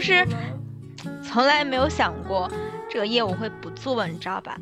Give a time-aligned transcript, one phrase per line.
[0.00, 0.26] 就是
[1.22, 2.50] 从来没有想过
[2.88, 4.56] 这个业务会不做，你知道吧？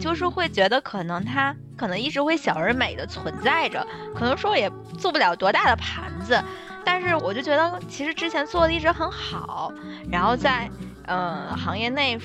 [0.00, 6.42] 就是会觉得可能它可能一直会小而美的存在着，可能说也做不了多大的盘子，
[6.86, 9.70] 但是我就觉得其实之前做的一直很好，
[10.10, 10.70] 然后在
[11.06, 12.18] 嗯行业内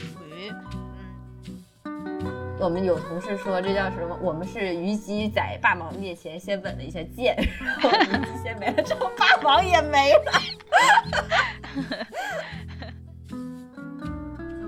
[2.64, 4.18] 我们有同事说这叫什么？
[4.22, 10.32] 我们是虞姬在霸王面前先吻了一下剑， 然后虞姬先没了之后，霸王也没了。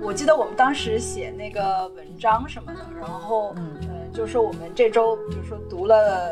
[0.02, 3.80] 我记得我们当时写那个文章什么的，然后，嗯，
[4.12, 6.30] 就是说我们这周，比如说读了，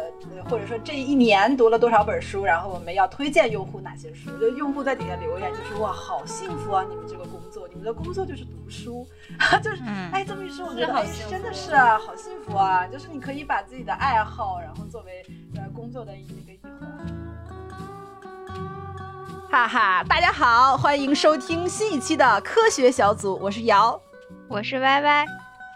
[0.49, 6.85] 或者说这一年读了多少本书，然后我们要推荐用户哪些书，就用户在底下留言就说哇，好幸福啊！
[6.89, 7.25] 你们这个
[7.75, 9.05] 你们的工作就是读书，
[9.61, 12.87] 就是，哎，这么一说，我觉得真的是啊，好幸福啊！
[12.87, 16.71] 就是你可以把自己的爱好，然后作为呃工作的一个一环。
[19.51, 24.01] 哈哈，大家好，欢迎收听新一期的科学小组，我是瑶，
[24.47, 25.27] 我是歪歪，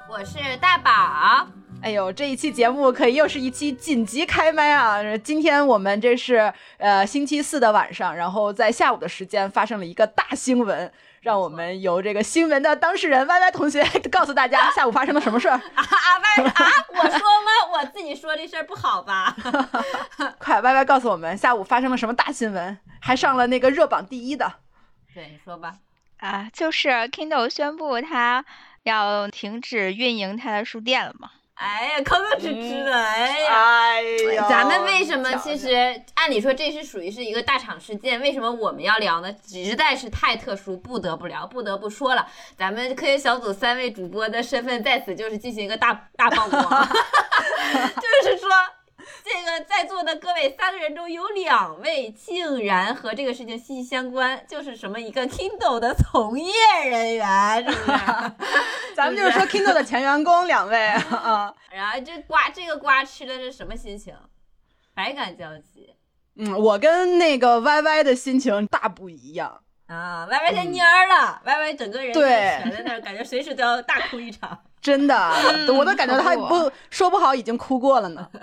[0.09, 1.49] 我是大宝。
[1.83, 5.01] 哎呦，这一期节目可以又是一期紧急开麦啊！
[5.19, 10.93] 今天我们这是呃星期四的晚上，然后在下午的时间发生了一个大新闻。
[11.21, 16.67] 让我们由这个新闻的当事人 Y Y 同学 告诉大家下午发生了什么事儿啊啊 Y 啊！
[16.89, 17.73] 我说吗？
[17.73, 19.35] 我自己说这事儿不好吧？
[20.39, 24.53] 快 Y Y 告诉我们下午发生了什么大新闻，还上了那个热榜第一的。
[25.15, 25.75] 对，你说吧。
[26.19, 28.45] 啊，就是 Kindle 宣布它
[28.83, 31.31] 要停止运营它的书店了嘛。
[31.59, 33.55] 哎呀，吭吭哧哧的，哎呀，
[34.31, 35.35] 哎呀，咱们为什么？
[35.39, 35.75] 其实
[36.15, 39.35] 按理说这是属于是一个大厂事件，为什么我们要聊呢？
[39.45, 42.25] 实在是太特殊，不得不聊，不得不说了。
[42.57, 48.49] 咱们科学小组三位主播的身份在此就是进行一个大大曝光， 就是说。
[49.25, 56.53] 这个在座的各位三个人中有两位竟然和这个事情息息相关，就是什么一个 Kindle 的从业
[56.89, 57.99] 人员，是不是？
[58.95, 61.55] 咱们就是说 Kindle 的前员工两位啊。
[61.71, 64.15] 然后这瓜这个瓜吃的是什么心情？
[64.95, 65.95] 百感交集。
[66.37, 70.27] 嗯，我跟那个 Y Y 的心情大不一样啊。
[70.31, 72.29] 歪歪先蔫了，Y Y 整个人对
[72.63, 74.59] 悬在那儿，感觉随时都要大哭一场。
[74.81, 75.17] 真的，
[75.75, 78.29] 我都感觉他不说不好已经哭过了呢。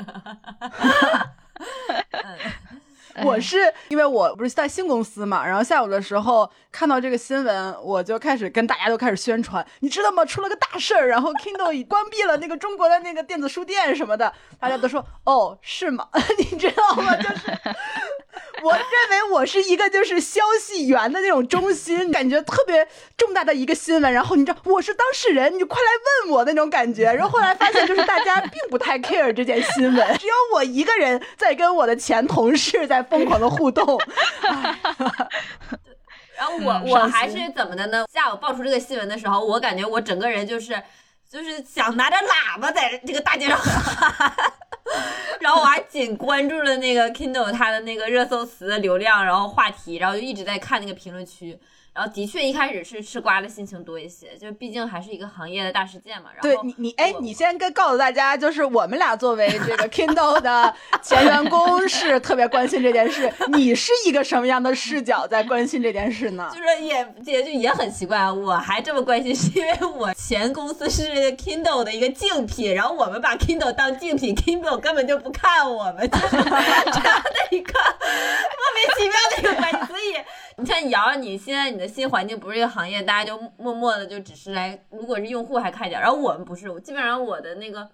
[3.23, 10.25] 我是因为我不是在新公司嘛，然后下午的时候看到这个新闻，我就开始跟大家都开始宣传，你知道吗？
[10.25, 16.07] 出了个大事儿，然后 Kindle 已关闭了那个中国的那个电子书店什么的，大家都说哦，是吗？
[16.37, 17.15] 你知道吗？
[17.15, 17.59] 就是。
[18.63, 24.11] 我认为我是一个就是消息源的那种中心，感觉特别重大的一个新闻。
[24.11, 25.87] 然后你知道我是当事人，你就快来
[26.25, 27.03] 问我那种感觉。
[27.03, 33.97] 然后后来发现就是大家并不太 care 这件新闻，只有我一个人在跟我的前同事在疯狂的互动。
[36.38, 38.05] 然后我我还是怎么的呢？
[38.11, 40.77] 下午爆出这个新闻的时候，我感觉我整个人就是
[41.29, 44.33] 就是想拿着喇叭在这个大街上喊。
[45.39, 51.57] 然后我还仅关注了那个 Kindle 它的那个热搜词的流量，然后话题，然后就一直在看那个评论区。
[51.95, 56.29] 然后的确一开始是吃瓜的心情多一些，就毕竟还是一个行业的大事件嘛。
[56.35, 63.31] 然后对你你哎，你先跟告诉大家，就是我们俩作为这个 Kindle 的前员工 是特别关心这件事。
[63.53, 66.51] 你是一个什么样的视角在关心这件事呢？
[66.53, 71.01] 就是也也就也很奇怪，我还这么关心，是因为我前公司是
[71.38, 80.17] Kindle 的一个竞品，然后我们把 Kindle 当竞品，Kindle 根本就不看我们，就是这样的一个莫名其妙的一个关系，所以。
[80.57, 87.85] 你像瑶，你现在你的新环境不是一个行业，大家就默默的就只是来，如果是用户还看一点，然后我们不是，基本上我的那个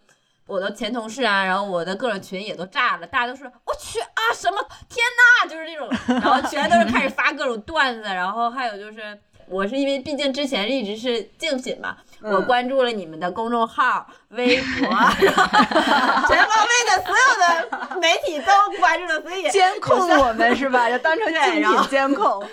[0.46, 4.58] 我的前同事啊，然后我的各种群也都炸了，大家都说我去啊什么
[4.88, 9.18] 天呐，就是这种，然后全都是开始发各种段子，然后还有就是
[9.48, 11.98] 我是因为毕竟之前一直是竞品嘛。
[12.24, 14.88] 我关注了你们的公众号、微博，
[15.20, 20.90] 全方位的所有的媒体都关注了，所以监控我们是吧？
[20.92, 22.44] 就当成竞品监控。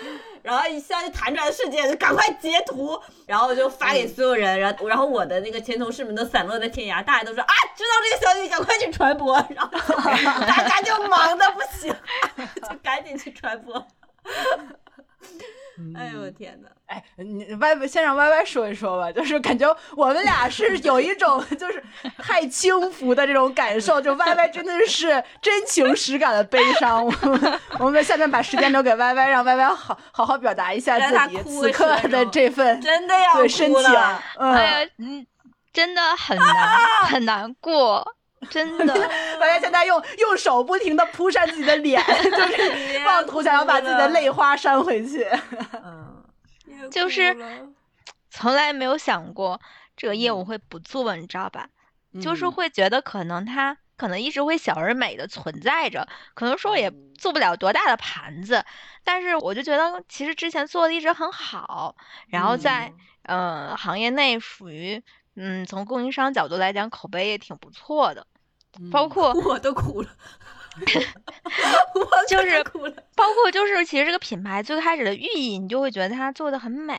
[0.41, 4.57] 然后一下就弹出来的瞬间，就赶快截图，然后就发给所有人。
[4.57, 9.35] 然后，然后我的那个前同事们都散落在天涯，大家都说啊，知道这个消息，赶快去传播。
[9.49, 9.69] 然后
[10.47, 11.93] 大家就忙的不行，
[12.55, 13.85] 就赶紧去传播。
[15.95, 16.69] 哎呦我天哪！
[16.87, 21.83] 哎，你 Y Y 先让 Y Y 说一说吧，就是感觉我们俩是有一种 就是
[22.17, 27.05] 太轻浮的这种感受，就 Y Y 真的是真情实感的悲伤。
[27.05, 33.85] 我们我们下面把时间留给 Y Y，让 Y Y 好好好表达一下自己此刻的这份真的要深情。
[34.37, 35.25] 哎呀，嗯，
[35.71, 36.55] 真的很难
[37.05, 38.15] 很难过。
[38.49, 38.93] 真的，
[39.39, 45.27] 大家现在用用手不停的扑扇自己的脸， 就是妄图想要把自己的泪花扇回去。
[45.83, 46.23] 嗯，
[46.89, 47.35] 就是
[48.29, 49.59] 从来没有想过
[49.97, 51.67] 这个业务会不做，你知道吧？
[52.21, 52.51] 就是嗯。
[52.51, 58.63] 会觉得可能它可能一直会小而美的存在着，可能说也做不了多大的盘子，
[59.03, 61.95] 但是我就觉得其实之前做的一直很好，
[62.29, 62.93] 然后在
[63.23, 65.03] 呃行业内属于
[65.35, 68.25] 嗯从供应商角度来讲口碑也挺不错的，
[68.91, 70.09] 包括 我都哭了，
[70.79, 73.03] 我就是哭了。
[73.15, 76.97] 包括就是其实这个品牌最开始的寓意，你就会觉得它做的很美。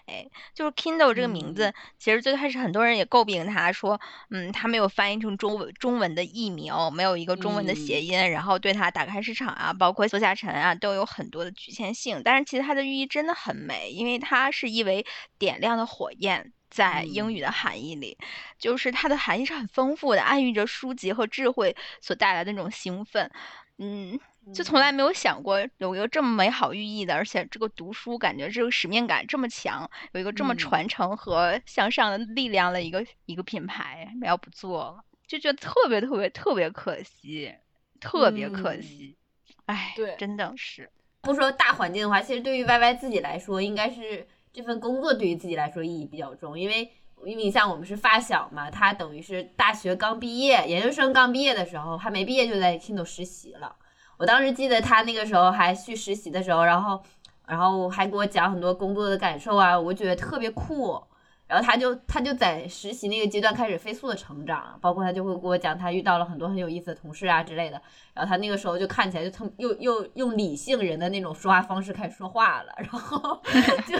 [0.55, 3.99] 就是 Kindle 这个名字，其实最开始很多人也诟病它，说，
[4.31, 12.21] 嗯，它没有翻译成中文中文的译名，没有一个中文的谐音，然后对它打开市场啊，包括做下沉啊，都有很多的局限性。
[12.23, 15.07] 但是其实它的寓意真的很美，因为它是一为
[15.39, 16.53] 点亮的火焰。
[16.71, 18.17] 在英语的含义里，
[18.59, 23.31] 就是它的含义是很丰富的，暗喻着书籍和智慧所带来的那种兴奋。
[23.79, 24.19] 嗯，
[24.55, 37.55] 就从来没有想过有一个这么美好寓意的，而且这个读书感觉这个使命感这么强，有一个这么嗯传承和向上的力量的一个一个品牌，要不做了，就觉得特别特别特别可惜，
[38.01, 39.17] 特别可嗯惜。
[39.65, 40.91] 哎，对真的是，
[41.23, 46.91] 不说大环境的话，其实对于 Y Y 自己来说，应该是这份工作对于自己来说意义比较重，因为
[47.25, 53.77] 因为你像我们是发小嘛，他等于是大学刚毕业，研究生刚毕业的时候，还没毕业就在 Kindle 实习了。
[54.17, 57.03] 我当时记得他那个时候还去实习的时候，然后
[57.47, 61.03] 然后还给我讲很多工作的感受啊，我觉得特别酷。
[61.51, 67.83] 然后他就他就在实习那个阶段开始飞速的成长，包括他就会给我讲他遇到了很多很有意思的同事啊之类的。
[68.15, 73.43] 然后他那个时候就看起来就特又又用理性人的那种说话方式开始说话了，然后
[73.85, 73.99] 就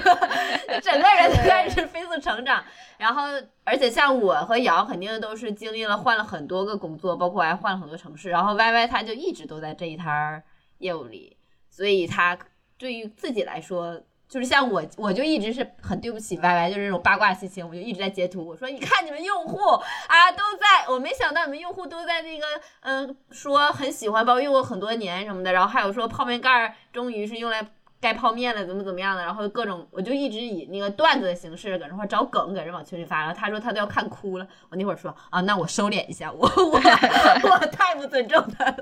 [0.81, 2.63] 整个人就开始飞速成长。
[2.97, 3.23] 然后
[3.65, 8.31] 而且像我和瑶肯定都是经历了换了很多个工作，包括还换了很多城市。
[8.31, 10.45] 然后 Y Y 他就一直都在这一摊儿
[10.79, 11.37] 业务里，
[11.69, 12.39] 所以他
[12.79, 14.01] 对于自己来说。
[14.31, 18.47] 就是像我，我就一直是很对不起 Y Y，就是这种八卦心情，我就一直在截图。
[18.47, 22.47] 我说，你看你们用户啊，都在，我没想到你们用户都在那个，
[22.83, 25.53] 嗯，说很喜欢，包括用过很多年什么的。
[25.53, 27.67] 然后还有说泡面盖终于是用来
[28.01, 29.25] 盖泡面了，怎么怎么样的。
[29.25, 33.19] 然后各种，我就一直以那个段子的形式搁那块找梗，搁这往群里发。
[33.19, 34.47] 然后他说他都要看哭了。
[34.69, 36.79] 我那会儿说啊，那我收敛一下，我我
[37.51, 38.77] 我太不尊重他了。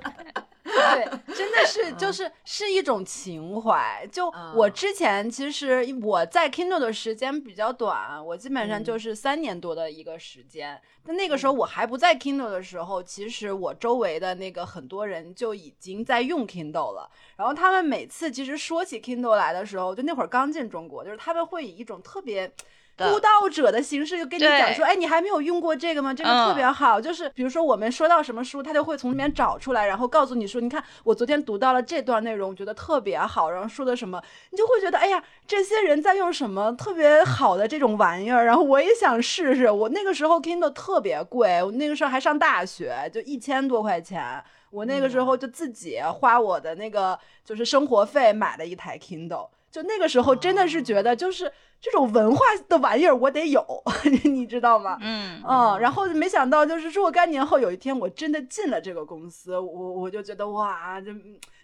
[0.68, 4.06] 对，真的是就是是一种情怀。
[4.12, 10.80] 就嗯我之前其实我在 Kindle 的时间比较短，我基本上嗯就是三年多的一个时间。
[11.04, 17.10] 但那个时候我还不在 Kindle 的时候，其实我周围的那个很多人就已经在用 Kindle 了。
[17.36, 22.52] 然后他们每次其实说起 Kindle 来的时候，就那会儿刚进中国，就是他们会以一种特别。
[22.98, 26.12] 的督导者的形式就跟你讲说，哎，你还没有用过这个吗？
[26.12, 27.00] 这个特别好。
[27.00, 39.70] 就是比如说我们说到什么书，他就会从里面找出来，然后告诉你说，你看我昨天读到了这段内容，我觉得特别好，然后说的什么，你就会觉得，哎呀，这些人在用什么特别好的这种玩意儿，然后我也想试试。
[39.70, 44.42] 我那个时候 Kindle 特别贵，我那个时候还上大学，就一千多块钱。
[44.70, 51.50] 我那个时候就自己花我的那个就是生活费买了一台 Kindle，就那个时候真的是觉得就是
[51.80, 53.64] 这种文化的玩意儿我得有，
[54.24, 54.98] 你知道吗？
[55.00, 61.12] 嗯嗯，然后没想到就是若干年后有一天我真的进了这个公司，我我就觉得哇，这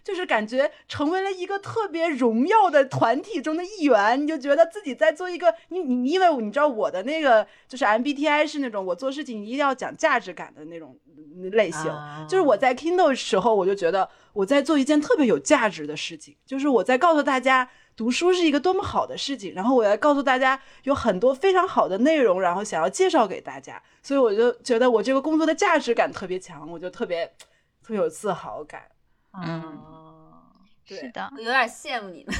[0.05, 10.95] 就是感觉成为了一个特别荣耀的团体中的一员，你就觉得自己在做一个你你因为你知道我的那个就是 MBTI 是那种我做事情一定要讲价值感的那种
[11.35, 17.67] 嗯类型，啊就是我在 Kindle 时候我就觉得我在做一件特别有价值的事情，就是我在告诉大家。
[17.97, 27.25] 读书是一个多么好的事情，然后我要告诉大家有很多非常好的内容，然后想要介绍给大家，所以我就觉得我这个工作的价值感特别强，我就特别
[27.81, 28.81] 特别有自豪感。
[29.43, 30.43] 嗯，哦
[30.87, 32.35] 对是的，我有点羡慕你们。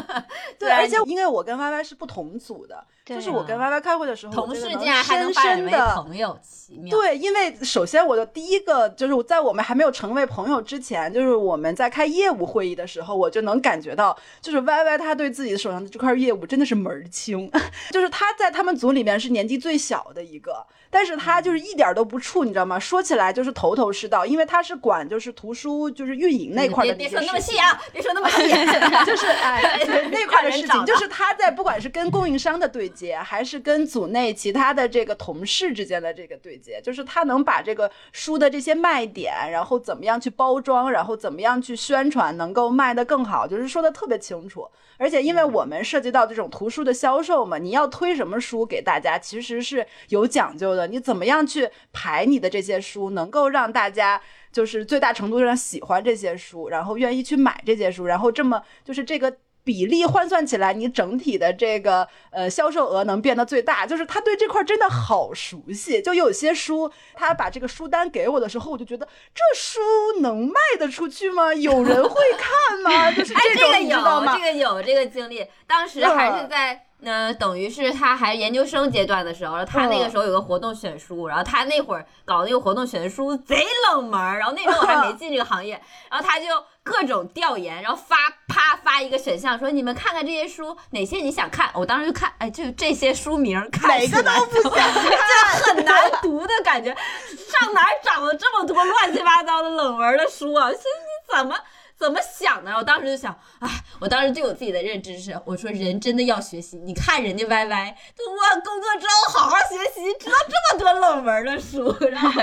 [0.58, 6.90] 对，而且因为我跟 Y Y 是不同组的，就是我跟歪歪开会的时候，同事竟然还能深发展为深的朋友，奇妙。
[6.90, 17.48] 对，因为首先我的第一个就是我在我们还没有成为朋友之前，就是我们在开业务会议的时候，我就能感觉到，就是 Y Y 他对自己手上的这块业务真的是门儿清，
[17.92, 22.76] 就是他在他们组里面是年纪最小的一个，但是他就是一点儿都不怵，你知道吗？
[22.76, 28.36] 说起来就是头头是道，因为他是管就是图书就是运营那块儿的别别说那么细啊，别说那么细。
[29.06, 44.66] 就是哎， 对那块的事情，就是他在不管是跟供应商的对接，还是跟组内其他的这个同事之间的这个对接，就是他能把这个书的这些卖点，然后怎么样去包装，然后怎么样去宣传，能够卖得更好，就是说的特别清楚。
[44.98, 50.86] 而且，因为我们涉及到这种图书的销售嘛，你要推什么书给大家，其实是有讲究的。
[50.86, 54.18] 你怎么样去排你的这些书，能够让大家
[54.50, 63.84] 就是最大程度上喜欢这些书，然后愿意去买这些书，然后这么就是这个比例换算起来，你整体的这个呃销售额能变得最大。
[63.84, 66.00] 就是他对这块真的好熟悉。
[66.00, 69.80] 就有些书，他把这个书单给我的时候，我就觉得这书
[70.20, 71.52] 能卖得出去吗？
[71.52, 73.10] 有人会看吗？
[73.12, 74.32] 就是哎，这种，这个你知道吗？
[74.32, 75.44] 有，这个有这个经历。
[75.66, 76.85] 当时还是在。
[77.04, 86.46] 呃，等于是他还研究生阶段的时候，他那个时候有个活动选书，然后他那会儿搞那个活动选书贼冷门，然后那时候我还没进这个行业，然后他就
[86.82, 88.16] 各种调研，然后发
[88.48, 100.70] 啪发一个选项说你们看看这些书哪些你想看，我当时就看，哎，就这些书名看哪个都不想 看，就很难读的感觉，上哪找了这么多乱七八糟的冷门的书啊？
[100.72, 101.54] 这这怎么？
[101.98, 102.72] 怎么想的？
[102.74, 103.68] 我当时就想，哎，
[104.00, 106.76] 我当时对我自己的认知是，我说人真的要学习。
[106.78, 112.42] 你看人家 Y Y，我工作之后好好学习，知道这么多冷门的书，然后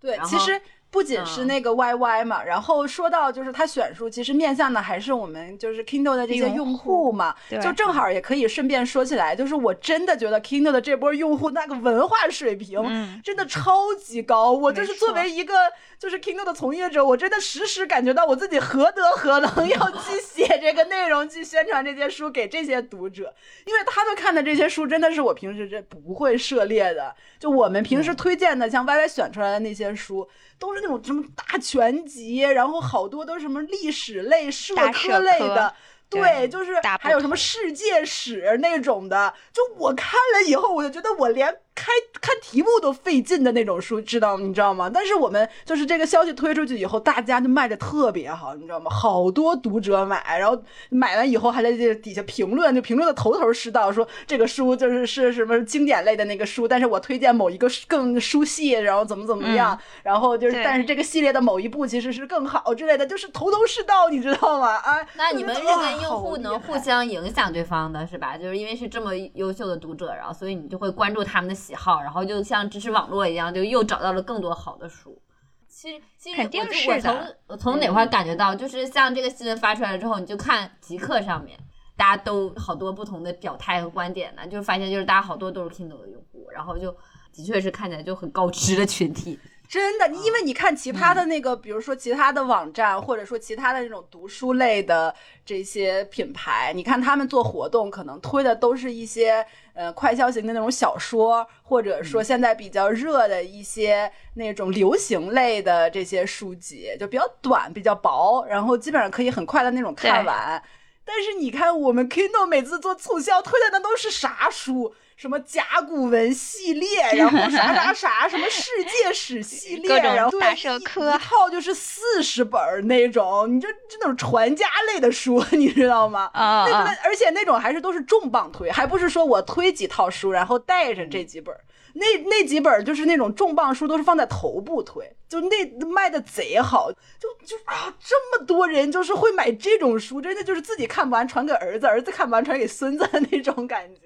[0.00, 0.60] 对， 其实。
[0.94, 15.54] 不仅是那个 YY 嘛，然后说到就是他选书，其实面向的还是我们就是 Kindle 的这些用户嘛，就正好也可以顺便说起来，就是我真的觉得 Kindle 的这波用户那个文化水平真的超级高，我就是作为一个
[15.98, 23.34] 就是 Kindle 的从业者，我真的时时感觉到我自己何德何能 要去写这个内容，去宣传这些书给这些读者，
[23.66, 30.28] 因为他们看的这些书真的是我平时这不会涉猎的，就我们平时推荐的像 YY 选出来的那些书。
[30.58, 35.74] 都是那种什么大全集，然后好多都是什么历史类、社科类的。
[36.10, 41.90] 对，就是还有什么世界史那种的，就我看了以后，我就觉得我连开
[42.20, 44.88] 看题目都费劲的那种书，知道你知道吗？
[44.92, 48.90] 但是我们就是这个消息推出去以后，大家就卖的特别好，你知道吗？
[48.90, 64.68] 好多读者买，然后买完以后还在这底下评论，就评论的头头是道，说这个书就是是什么经典类的那个书，但是我推荐某一个更书系，然后怎么怎么样，然后就是但是这个系列的某一部其实是更好之类的，就是头头是道，你知道吗？
[64.76, 66.02] 啊， 那你们认为？
[66.04, 68.36] 用户能互相影响对方的是吧？
[68.36, 75.20] 就是因为是这么优秀的读者，然后所以你就会关注他们的喜好，然后就像知识网络一样，就又找到了更多好的书。
[75.66, 76.42] 其实，其实
[76.88, 81.58] 我我从我从哪块感觉到，就是像这个新闻发出来之后，你就看极客上面，
[81.96, 86.94] 大家都好多不同的表态和观点呢，就发现就是大家好多都是 Kindle 的用户，然后就
[87.32, 89.38] 的确是看起来就很高知的群体。
[89.66, 95.12] 真的，因为你看其他的那个，比如说其他的网站，或者说其他的那种读书类的
[95.44, 110.62] 这些品牌，你看他们做活动，可能推的都是一些呃快消型的那种小说，或者说现在比较热的一些那种流行类的这些书籍，就比较短、比较薄，然后基本上可以很快的那种看完。
[111.04, 114.94] 但是你看我们 Kindle 每次做促销推的那都是啥书？
[115.24, 126.28] 什么甲骨文系列，然后啥啥啥，什么世界史系 列，然后大社科一套就是四十本那种，你就就那种传家类的书， 你知道吗？
[126.34, 126.94] 啊啊！
[127.02, 131.56] 而且那种还是都是重磅推，还不是说我推几套书，然后带着这几本，
[131.94, 144.00] 那那几本就是那种重磅书，都是放在头部推，就那卖的贼好，就就啊，这么多人就是会买这种书，真的就是自己看不完传给儿子，儿子看不完传给孙子的那种感觉。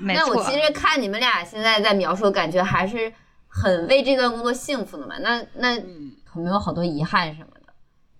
[0.00, 3.12] 那我其实看你们俩现在在描述，感觉还是
[3.48, 5.18] 很为这段工作幸福的嘛。
[5.18, 7.72] 那那有没有好多遗憾什么的？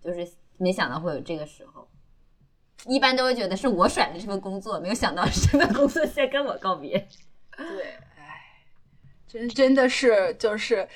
[0.03, 1.89] 就是没想到会有这个时候。
[2.87, 6.99] 一般都会觉得是我甩了这份工作，没有想到这份工作先跟我告别。
[7.57, 7.67] 对，
[8.17, 8.65] 唉，
[9.27, 10.89] 真真的是就是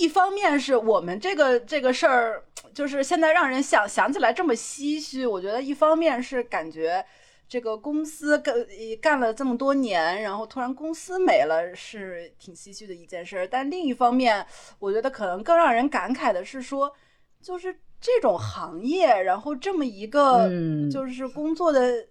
[0.00, 5.26] 一方面是我们这个这个事儿，就是现在让人想想起来这么唏嘘。
[5.26, 7.04] 我觉得一方面是感觉。
[7.48, 8.54] 这个公司干
[9.00, 13.48] 干了这么多年，然后突然公司没了，是挺唏嘘的一件事。
[13.50, 14.46] 但另一方面，
[14.78, 16.92] 我觉得可能更让人感慨的是说，
[17.40, 20.50] 就是这种行业，然后这么一个
[20.92, 22.06] 就是工作的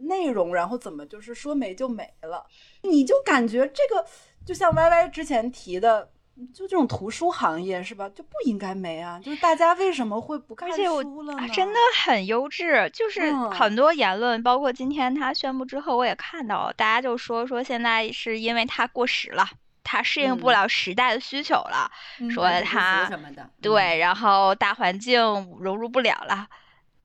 [0.00, 2.44] 内容，然后怎么就是说没就没了？
[2.82, 4.04] 你就感觉这个，
[4.44, 6.10] 就像 Y Y 之前提的。
[6.54, 8.08] 就这种图书行业是吧？
[8.10, 9.20] 就不应该没啊！
[9.22, 11.48] 就是大家为什么会不看书了呢？
[11.48, 19.48] 真的很优质，就是很多言论，包括今天他宣布之后，我也看到，大家就说说现在是因为它过时了，
[19.84, 21.90] 他适应不了时代的需求了，
[22.30, 25.20] 说他什么的，对，然后大环境
[25.60, 26.48] 融入不了了。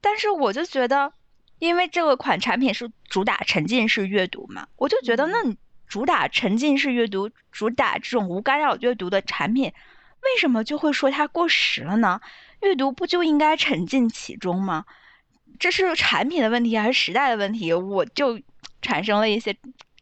[0.01, 1.11] 但是我就觉得，
[1.59, 5.57] 因为这个款产品是主打沉浸式阅读嘛，我就觉得那你。
[5.87, 9.65] 主打沉浸式阅读，主打这种无干扰阅读的产品，
[10.21, 12.19] 为什么就会说它过时了呢？
[12.61, 14.85] 阅读不就应该沉浸其中吗？
[15.59, 17.71] 这是产品的问题还是时代的问题？
[17.71, 18.39] 我就
[18.81, 19.55] 产生了一些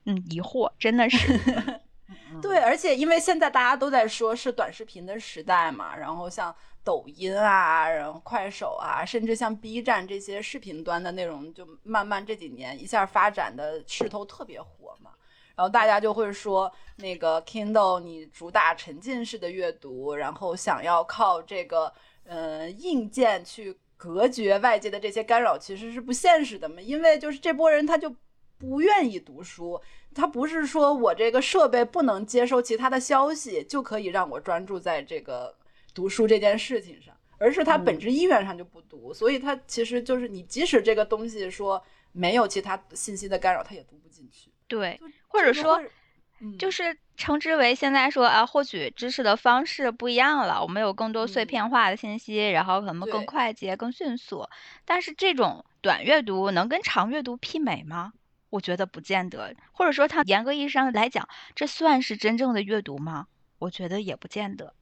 [0.05, 1.39] 嗯疑惑，真的是。
[2.41, 15.11] 对，而且因为现在大家都在说是短视频的时代嘛，然后像抖音啊，然后快手啊，甚至像 B 站这些视频端的内容，就慢慢这几年一下发展的势头特别火嘛。
[15.55, 21.93] 然后大家就会说，那个 Kindle 你主打沉浸式的阅读，然后想要靠这个
[22.25, 26.81] 呃硬件去隔绝外界的这些干扰，其实是不现实的嘛。
[26.81, 28.13] 因为就是这波人他就
[28.57, 29.79] 不愿意读书，
[30.15, 35.55] 他不是说我这个设备不能接收其他的消息就可以让我专注在这个
[35.93, 41.81] 读书这件事情上，而是他本质意愿上就不读，所以他其实就是你即使这个东西说
[42.11, 44.52] 没有其他信息的干扰，他也读不进去。
[44.73, 45.79] 对，或者说，
[46.41, 54.47] 嗯就是称之为现在说啊，获取知识的方式不一样了，我们有更多碎嗯片化的信息，然后可能更快捷、更迅速。
[54.83, 58.13] 但是这种短阅读能跟长阅读媲美吗？
[58.49, 63.27] 我觉得不见得，或者说它严格意义上来讲，这算是真正的阅读吗？
[63.59, 64.73] 我觉得也不见得。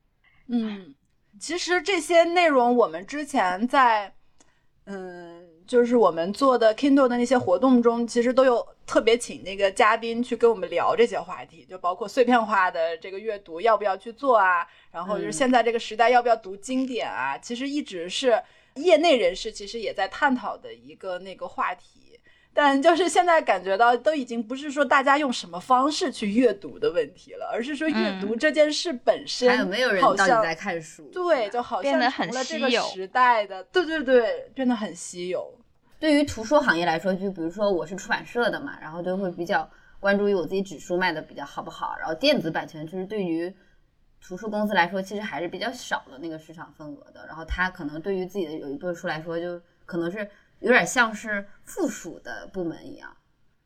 [0.47, 0.95] 嗯，
[1.37, 4.15] 其实这些内容我们之前在，
[4.85, 18.37] 嗯，就是我们做的 Kindle 的那些活动中，其实都有特别请那个嘉宾去跟我们聊这些话题，就包括碎片化的这个阅读要不要去做啊，然后就是嗯现在这个时代要不要读经典啊，其实一直是
[18.75, 22.19] 业内人士其实也在探讨的一个那个话题。
[22.53, 31.09] 但就是现在感觉到，都已经不是说大家用什么方式去阅读的问题了，而是说阅读嗯这件事本身，还有没有人好像到底在看书？
[31.13, 35.60] 对，就好像变得很成了这个稀有时代的，对对对，变得很稀有。
[36.01, 43.55] 对于图书行业来说，就比如说我是出版社的嘛，然后就会比较关注于我自己纸书卖的比较好不好，然后电子版权其实对于
[44.19, 50.27] 图书公司来说，其实还是比较少的那个市场份额的，然后它可能对于自己的有一部分书来说，就可能是
[50.57, 53.15] 有点像是附属的部门一样。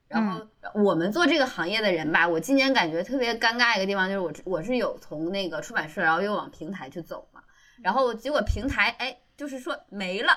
[0.10, 7.42] 然后我们做这个行业的人吧，我今年感觉特别尴尬一个地方就是我我是有从那个出版社，然后又往平台去走嘛，
[7.82, 10.34] 然后结果平台哎就是说没了，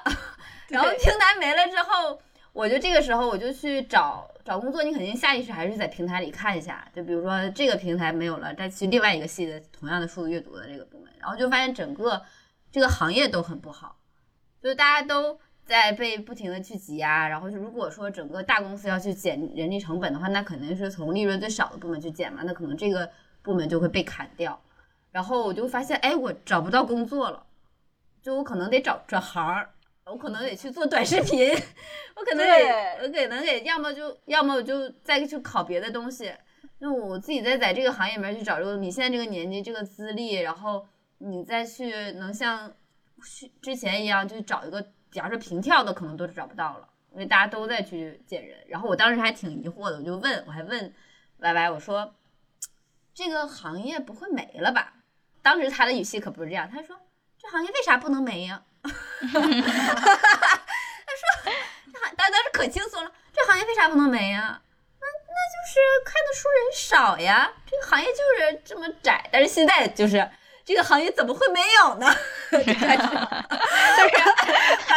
[0.75, 2.20] 然后平台没了之后，
[2.52, 12.22] 我就这个时候我就去找找工作，你肯定下意识还是在平台里看一下，就比如说这个平台没有了，再去另外一个系的同样的数字阅读的这个部门，然后就发现整个
[12.70, 13.96] 这个行业都很不好，
[14.62, 24.61] 就是大家都在被不停的去挤压，然后就如果说整个大公司要去减人力成本的话，那肯定是从利润最少的部门去减嘛，那可能这个部门就会被砍掉，
[25.12, 27.46] 然后我就发现，哎，我找不到工作了，
[28.22, 29.70] 就我可能得找转行儿。
[30.11, 31.51] 我可能得去做短视频，
[32.16, 36.33] 我可能得，我可能得，要么就，要么我就再去考别的东西。
[36.79, 40.87] 那我自己再在这个行业里面去找这个，你现在这个年纪、这个资历，然后
[41.18, 42.73] 你再去能像
[43.25, 48.59] 去之前一样，就找一个，假如说平跳的，可能都找不到了，因为大家都在去见人。
[48.68, 50.94] 然后我当时还挺疑惑的，我就问，我还问
[51.38, 52.14] 歪歪我说
[53.12, 54.94] 这个行业不会没了吧？
[55.42, 56.97] 当时他的语气可不是这样，他说
[57.37, 58.62] 这行业为啥不能没呀？
[58.82, 58.88] 他
[59.28, 59.48] 说这
[62.00, 64.60] 行，当当时可轻松了，这行业为啥不能没呀？
[65.00, 69.28] 那那就是看的书人少呀，这个行业就是这么窄。
[69.32, 70.30] 但是现在就是
[70.64, 72.06] 这个行业怎么会没有呢？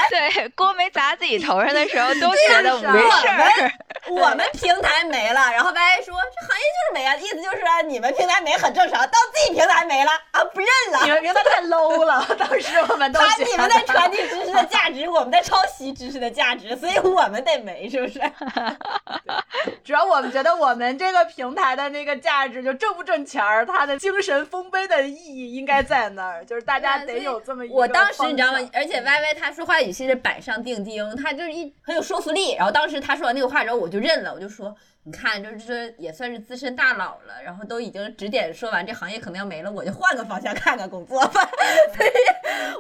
[0.10, 3.72] 对，锅没砸自己头上的时候，都觉得没事儿。
[4.10, 11.00] 我们平台没了，然后 Y 说这行业就是没啊，意思就是说你们平台没很正常，到自己平台没了啊，不认了。
[11.04, 18.20] 你们平台太 low 了，当时我们都他觉你们在传递知识的价值，我们在抄袭知识的价值，所以我们得没，是不是？
[19.84, 28.60] 主要我们觉得我们这个平台的那个价值，就挣不挣钱儿，它的精神丰碑的意义应该在那儿，就是大家得有这么我当时你知道吗？
[28.74, 32.56] 而且 Y Y 他说话语气是板上钉钉，他就是一很有说服力。
[32.56, 41.42] 然后当时他说完那个话之后，我就认了，我就说，你看，就是说也算是资深大佬了，然后都已经指点说完这行业可能要没了，我就换个方向看看工作吧。
[41.96, 42.10] 所以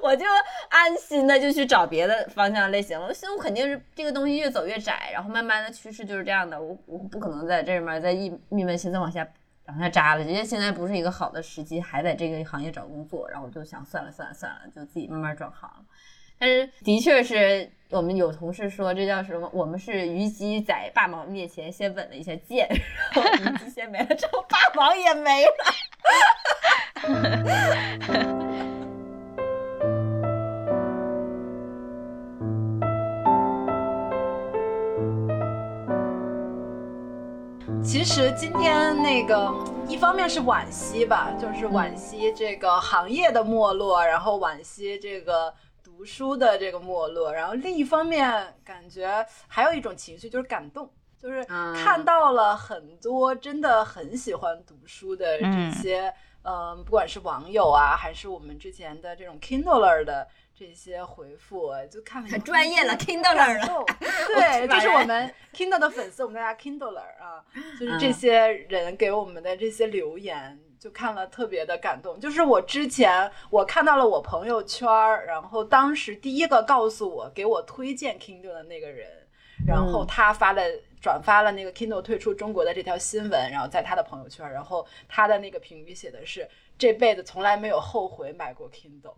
[0.02, 0.26] 我就
[0.70, 3.08] 安心的就去找别的方向类型了。
[3.08, 9.28] 我寻思我肯定是这个东西越走越窄，然后慢慢的趋势就是这样的，我我不可能在这里面再一一门心思往下
[9.68, 15.70] 往下扎了，人家现在不是一个好的时机，还在这个行业找工作，然后我就想算了算了算了，就自己慢慢转行。
[16.38, 19.48] 但是的确是我们有同事说这叫什么？
[19.54, 22.68] 我们是虞姬在霸王面前先稳了一下剑，
[23.14, 25.52] 然后虞姬先没了之后，霸王也没了。
[37.84, 39.52] 其实今天那个
[39.88, 45.52] 一方面是惋惜吧，就是惋惜这个行业的没落，然后惋惜这个
[45.84, 50.90] 读书的这个没落，然后另一方面感觉还有一种情绪就是感动。
[51.20, 55.72] 就是嗯看到了很多真的很喜欢读书的这嗯。
[55.72, 56.12] 些
[56.44, 60.28] 嗯，不管是网友啊，还是我们之前的这种 Kindler 的
[60.62, 63.84] 这些回复，就看了很专业了，Kindler 了。
[63.98, 67.44] 对，就是我们 Kindle 的粉丝，我们大家 Kindler 啊，
[67.80, 70.60] 就是这些人给我们的这些留言。
[70.78, 79.08] 就看了特别的感动，就是我之前我看到了我朋友圈儿，然后当时第一个告诉我给我推荐 Kindle 的那个人，
[79.68, 80.62] 然后他发了
[81.00, 86.48] 转发了那个 Kindle 退出中国的这条新闻，然后在他的朋友圈，然后他的那个评语写的是
[86.80, 89.14] 这辈子从来没有后悔买过 Kindle，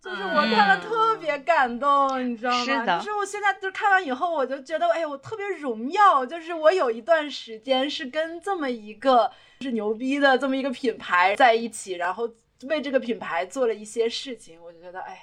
[0.00, 2.64] 就是我看了特别感动，你知道吗？
[2.64, 9.30] 是的，就是我现在就看完以后，我就觉得哎，我特别荣耀，就是我有一段时间是跟这么一个。
[9.60, 12.32] 是牛逼的这么一个品牌在一起，然后
[12.68, 15.20] 为这个品牌做了一些事情，我就觉得，哎呀，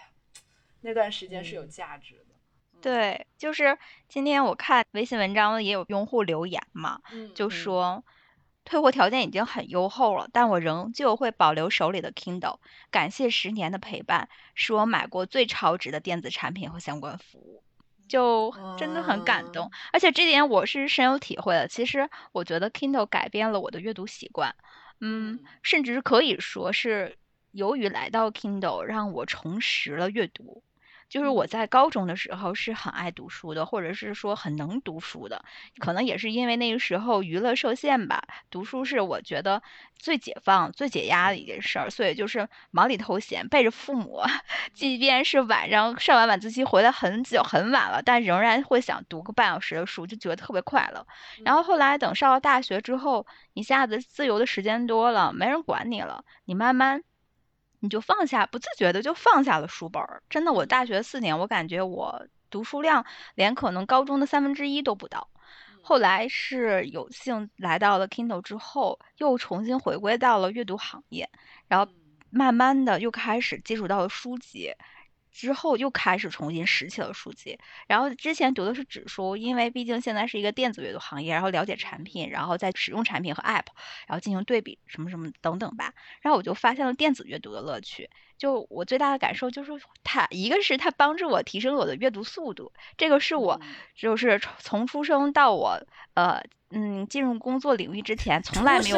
[0.82, 2.36] 那段时间是有价值的。
[2.82, 3.78] 对，就是
[4.10, 7.00] 今天我看微信文章也有用户留言嘛，
[7.34, 8.04] 就说
[8.66, 12.58] 退货条件已经很优厚了，但我仍旧会保留手里的 Kindle，
[12.92, 17.64] 感谢十年的陪伴，是我买过最超值的电子产品和相关服务。
[18.08, 21.68] 就真的很感动，而且这点我是深有体会的。
[21.68, 24.56] 其实我觉得 Kindle 改变了我的阅读习惯，
[25.02, 27.18] 嗯，甚至可以说是
[27.52, 30.62] 由于来到 Kindle，让我重拾了阅读。
[31.10, 35.44] 就是我在高中的时候是很爱读书的，或者是说很能读书的，
[35.80, 38.22] 可能也是因为那个时候娱乐受限吧。
[38.50, 39.62] 读书是我觉得
[39.98, 44.22] 最解放、最解压的一件事儿，所以就是忙里偷闲，背着父母，
[44.74, 51.06] 即便是晚上上完晚自习回来很久很晚了，但仍然会想读个半小时的书，就觉得特别快乐。
[51.44, 57.04] 然后后来等上了大学之后，一下子自由的时间多了，没人管你了，你慢慢。
[57.86, 60.22] 你就放下，不自觉的就放下了书本儿。
[60.30, 65.30] 真的，我大学四年，我感觉我读书量连可能高中的三分之一都不到。
[65.82, 71.30] 后来是有幸来到了 Kindle 之后，又重新回归到了阅读行业，
[71.68, 71.92] 然后
[72.32, 74.74] 慢慢的又开始接触到了书籍。
[75.36, 83.66] 之后又开始重新拾起了书籍，然后之前读的是纸书，因为毕竟现在是一个电子阅读行业，然后了解产品，然后再使用产品和 App，
[84.08, 85.94] 然后进行对比什么什么等等吧。
[86.22, 88.10] 然后我就发现了电子阅读的乐趣。
[88.38, 89.74] 就我最大的感受就是，
[90.06, 93.60] 它一个是它帮助我提升我的阅读速度，这个是我
[93.94, 98.98] 就是从出生到我呃嗯进入工作领域之前从来没有。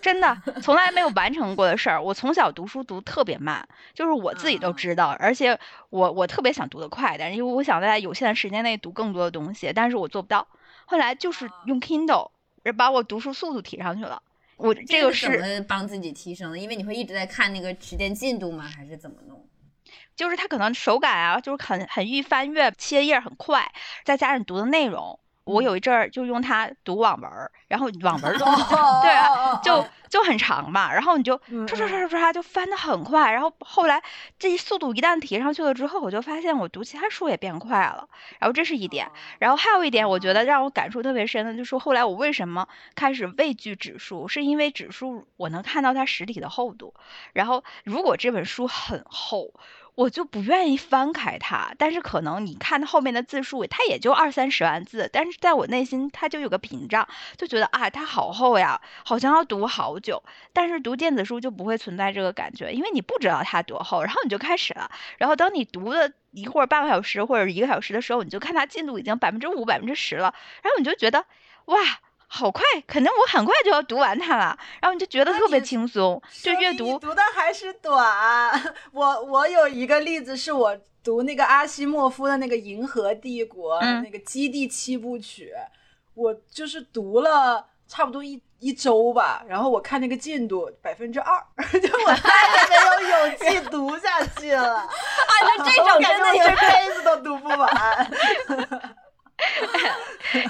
[0.00, 2.02] 真的从来没有完成过的事儿。
[2.02, 5.58] 我从小读书读特别慢，就是我自己都知道，而且
[5.90, 10.46] 我我特别想读得快点，因为我想在有限的时间内读更多的东西，但是我做不到。
[10.86, 12.30] 后来就是用 Kindle，
[12.76, 14.22] 把我读书速度提上去了。
[14.56, 16.58] 我这个是怎么帮自己提升的？
[16.58, 18.64] 因为你会一直在看那个时间进度吗？
[18.64, 19.48] 还是怎么弄？
[20.14, 23.72] 就是它可能手感啊，就是很很易翻阅，切页很快，
[24.04, 25.18] 再加上读的内容。
[25.44, 27.30] 我有一阵儿就用它读网文，
[27.68, 34.02] 然后网文都对啊，就就很长嘛，然后你就唰唰唰唰唰就翻得很快，然后后来
[34.38, 46.94] 这速度一旦提上去了之后，我就发现我读其他书也变快了，然后这是一点，然后还有一点，我觉得让我感触特别深的，就是后来我为什么开始畏惧纸书，是因为纸书我能看到它实体的厚度，
[47.34, 49.52] 然后如果这本书很厚。
[49.94, 60.22] 我就不愿意翻开它，但是可能你看它后面的字数，它也就二三十万字，但是在我内心它就有个屏障，就觉得啊，它好厚呀，好像要读好久。
[60.52, 71.24] 但是读电子书就不会存在这个感觉，因为你不知道它多厚，然后你就开始了，然后等你读了一会儿半个小时或者一个小时的时候，你就看它进度已经百分之五、百分之十了，然后你就觉得
[71.66, 71.76] 哇。
[72.36, 77.94] 好快，可能我很快就要读完它了，然后你就觉得特别轻松，就阅读读的还是短。
[78.90, 85.52] 我我有一个例子，是我读那个阿西莫夫的那个《银河帝国》那个基地七部曲，
[86.14, 94.74] 我就是读了差不多一一周吧，然后我看那个进度百分之二， 就我再也没有勇气 读下去了。
[94.74, 94.88] 啊，
[95.56, 98.10] 就这种真的这辈子都读不完。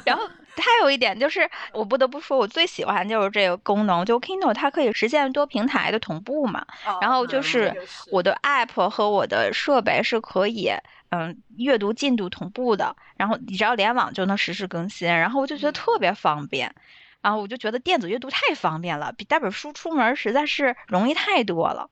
[0.07, 0.27] 然后。
[0.57, 6.65] 还有一点就是，我不得不说，我最喜欢就是这个功能，就 Kindle 它可以实现多平台的同步嘛。
[7.01, 7.75] 然后就是
[8.11, 10.71] 我的 App 和我的设备是可以，
[11.11, 12.95] 嗯，阅读进度同步的。
[13.17, 16.75] 然后你只要联网就能实时更新，然后我就觉得特别方便。
[17.21, 21.89] 然后我就觉得电子阅读太方便了，比带本书出门实在是容易太多了。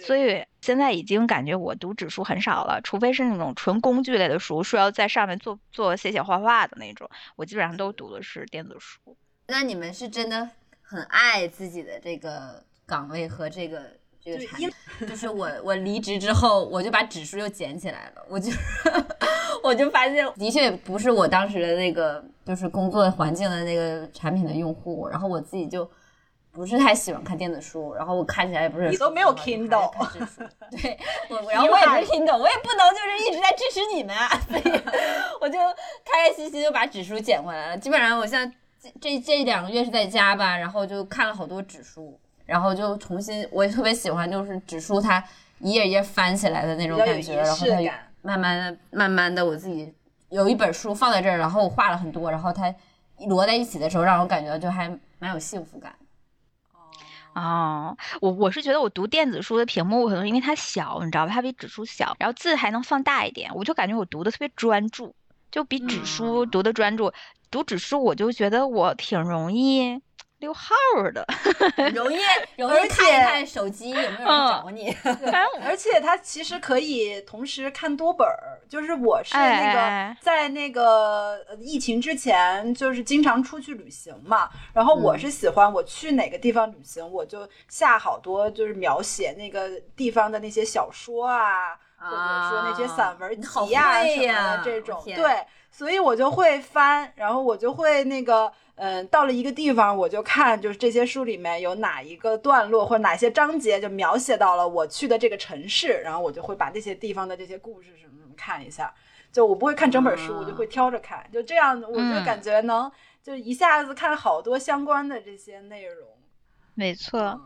[0.00, 7.06] 所以现在已经感觉我读纸书很少了，除非是那种纯工具类的书，说要在上面做做写写画画的那种，
[7.36, 9.00] 我基本上都读的是电子书。
[9.48, 10.48] 那你们是真的
[10.80, 13.82] 很爱自己的这个岗位和这个
[14.24, 14.70] 这个产品？
[15.06, 18.50] 就是我我离职之后，我就把纸书又捡起来了，我就
[19.62, 25.90] 我就发现，的确不是我当时的那个就是工作环境的那个产品的用户，然后我自己就。
[26.52, 29.90] 不是太喜欢看电子书，然后我看起来也不是你都没有 Kindle
[30.70, 30.98] 对，
[31.30, 34.62] 我然后我也不是 Kindle，我也不能就是一直在支持你们啊，所以
[35.40, 35.58] 我就
[36.04, 37.78] 开开心心就把纸书捡回来了。
[37.78, 45.24] 基本上我现在这这这两个月是在家吧，然后就看了好多纸书，然后就重新我也特别喜欢就是纸书它
[45.58, 47.76] 一页一页翻起来的那种感觉，仪然后它
[48.20, 49.92] 慢慢的慢慢的我自己
[50.28, 52.72] 有一本书放在这儿，然后我画了很多，然后它
[53.16, 54.86] 摞在一起的时候，让我感觉就还
[55.18, 55.94] 蛮有幸福感。
[57.34, 61.32] 哦，我我是觉得我读电子书的屏幕可能因为它小，你知道吧？
[61.32, 65.14] 它比纸书小，然后字还能放大一点，我就感觉我读的特别专注，
[65.50, 67.12] 就比纸书嗯读的专注。
[67.50, 70.00] 读纸书我就觉得我挺容易
[70.42, 71.24] 溜号儿的，
[71.94, 72.18] 容易
[72.56, 74.94] 容而易看一且看手机有没有人找你。
[75.62, 98.52] 而且它其实可以同时看多本儿，就是我是那哎个哎在那个呃疫情之前，就是经常出去旅行嘛，然后我嗯是喜欢我去哪个地方旅行，我就下好多就是描写那个地方的那些小说啊，或者说那些散文集啊什么的这种，对，所以我就会翻，然后我就会那个。
[98.76, 108.92] 嗯，到了一个地方，我就看，就是这些书里面有哪一个段落或者哪些章节，就描写到了我去的这个城市，然后我就会把这些地方的这些故事什么什么看一下。
[109.30, 112.90] 就我不会看整本书，啊我就会挑着看，就这样，我就嗯感觉能
[113.22, 116.08] 就一下子看好多相关的这些内容。
[116.74, 117.40] 没错。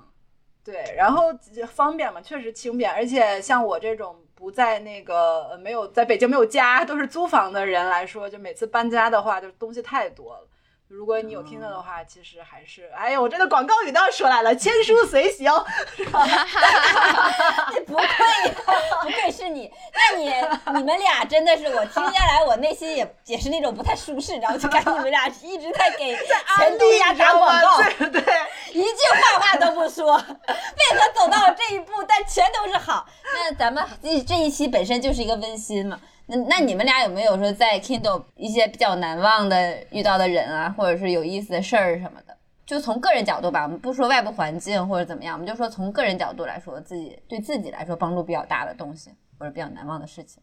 [0.65, 1.27] 对，然后
[1.69, 10.49] 方便嘛，确实轻便，而且像我这种不在那个呃没有在北京没有家，都是租房的人来说，就每次搬家的话，就东西太多了。
[10.89, 15.53] 如果你有听到的话，其实还是，哎呀，我这个广告语都要说来了，签书随行，
[15.99, 18.07] 不愧
[19.03, 20.33] 不愧是你，那你
[20.79, 26.17] 你们俩真的是我听下来，我内心也也是那种不太舒适，然后就感觉你们俩一直在给
[26.57, 28.23] 前东家打广告，对对。
[28.73, 31.93] 一句坏话都不说，为何走到了这一步？
[32.07, 33.07] 但全都是好。
[33.35, 35.99] 那咱们这这一期本身就是一个温馨嘛。
[36.27, 42.37] 那那你们俩有没有说在 Kindle 一些比较难忘的遇到的人啊，或者是有意思的事儿什么的？
[42.67, 50.43] 就从个人角度吧，我们不说外部环境或者怎么样，我们就说从个人角度来说，自己对自己来说帮助比较大的东西，或者比较难忘的事情。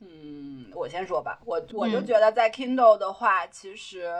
[0.00, 4.10] 嗯，我先说吧，我我就嗯觉得在 Kindle 的话，其实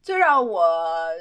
[0.00, 1.18] 最让我呃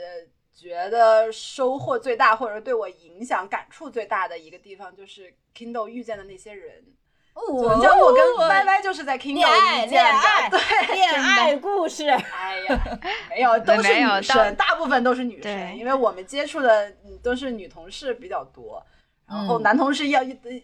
[0.53, 6.83] 觉得收获最大，或者对我影响、感触最大的一个地方，就是 Kindle 遇见的那些人。
[7.37, 18.83] 哦你知道我跟歪歪就是在 Kindle 遇见的，对，恋爱故事，哎呀，没有，都是女生，大部分都是女生，因为我们接触的嗯都是女同事比较多，
[19.29, 20.21] 然后嗯男同事要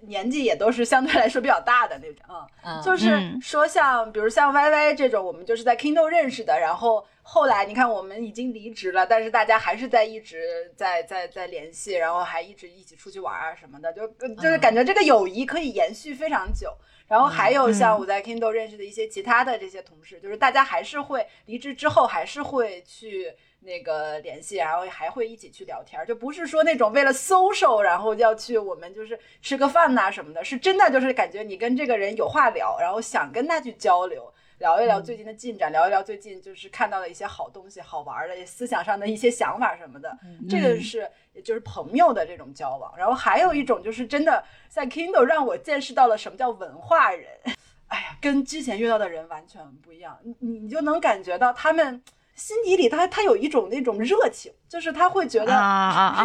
[0.07, 2.25] 年纪也都是相对来说比较大的那种，
[2.65, 2.75] 嗯。
[2.77, 16.71] 嗯，就是嗯说像，比如像歪歪这种，我们就是在 Kindle 认识的，然后后来你看我们已经离职了，但是大家还是在一直在在在联系，然后还一直一起出去玩啊什么的，就就是感觉这个友谊可以延续非常久。
[17.07, 23.33] 然后还有像我在 Kindle 认识的一些其他的这些同事，就是大家还是会离职之后还是会去。
[23.65, 34.32] 那个联系，然后还会一起去聊天，就不是说那种为了 social，然后要去我们就是吃个饭呐、什么的，是真的就是感觉你跟这个人有话聊，然后想跟他去交流，
[34.63, 40.17] 聊一聊最近的进展，聊一聊最近就是看到的一些好东西、好玩的思想上的一些想法什么的，
[40.49, 41.05] 这个是
[41.43, 42.93] 就是朋友的这种交往。
[42.97, 47.27] 然后还有一种就是真的在 Kindle 让我见识到了什么叫文化人，
[47.87, 52.01] 哎呀，跟之前遇到的人完全不一样，你你你就能感觉到他们。
[52.35, 55.53] 心底里他他有一种那种热情，就是他会觉得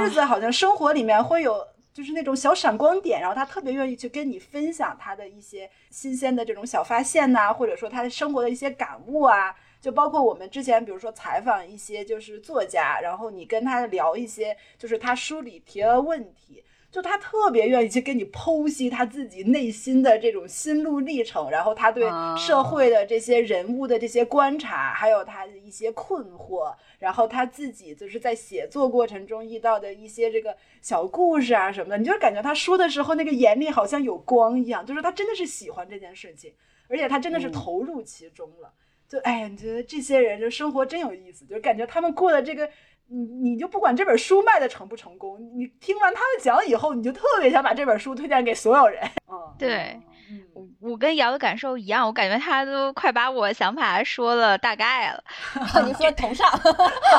[0.01, 1.62] 日子好像生活里面会有
[1.98, 9.52] 就是那种小闪光点，然后他特别愿意去跟你分享他的一些新鲜的这种小发现呐、或者说他的生活的一些感悟啊。
[9.80, 36.53] 就包括我们之前，比如说采访一些就是作家，然后你跟他聊一些就是他书里提的问题，就他特别愿意去跟你剖析他自己内心的这种心路历程，然后他对啊社会的这些人物的这些观察，还有他的一些困惑，然后他自己就是在写作过程中遇到的一些这个小故事啊什么的，你就感觉他说的时候那个眼里好像有光一样，就是他真的是喜欢这件事情，
[36.88, 38.72] 而且他真的是嗯投入其中了。
[39.09, 42.68] 就哎呀，你觉得这些人就生活真有意思，就感觉他们过的这个，
[43.09, 49.03] 你你就不管这本书卖的成不成功，你听完他们讲以后，你就特别想把这本书推荐给所有人。
[49.31, 50.43] 嗯，对，嗯，
[50.81, 55.25] 我跟瑶的感受一样，我感觉他都快把我想法说了大概了。
[55.87, 56.47] 你说头上，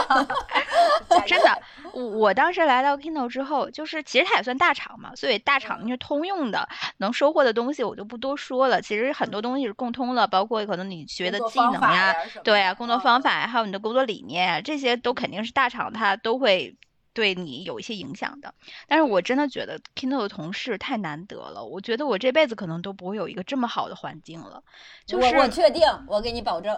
[1.25, 1.61] 真的，
[1.93, 6.67] 我我当时来到 Kindle 之后，就是其实它也算大厂嘛，所以大厂是通用的，
[6.97, 8.81] 能收获的东西我就不多说了。
[8.81, 16.77] 其实很多东西是共通的，包括可能你学的技能呀，对啊，工作方嗯法呀，还有你的工作理念啊，这些都肯定是大厂它都会
[17.13, 18.53] 对你有一些影响的。
[18.87, 24.63] 但是我真的觉得 Kindle 的同事太难得了，我觉得我这辈子可能都不会有一个这么好的环境了。
[25.05, 26.77] 就是我我确定，我给你保证。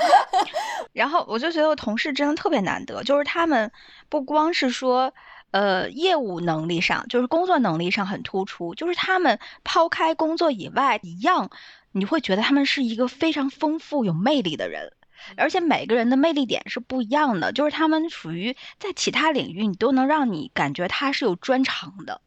[0.92, 3.70] 然后我就觉得我同事真的特别难得，就是他们
[4.08, 5.12] 不光是说，
[5.50, 11.50] 呃，业务能力上，就是工作能力上很突出，就是他们抛开工作以外，一样
[11.92, 14.92] 你会觉得他们是一个非常丰富、有魅力的人。
[15.36, 22.20] 而且每个人的魅力点是不一样的，就是他们属于在其他领域，你都能让你感觉他是有专长的。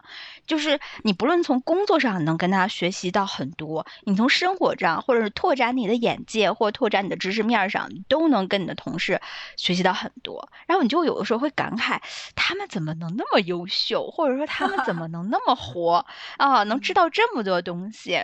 [0.45, 9.19] 就是你不论从工作上能跟他学习到很多，你从生活上或者是拓展你的眼界或拓展你的知识面上，你都能跟你的同事
[9.57, 10.49] 学习到很多。
[10.65, 11.99] 然后你就有的时候会感慨，
[12.33, 16.05] 他们怎么能那么优秀，或者说他们怎么能那么 活
[16.37, 18.17] 啊，能知道这么多东西。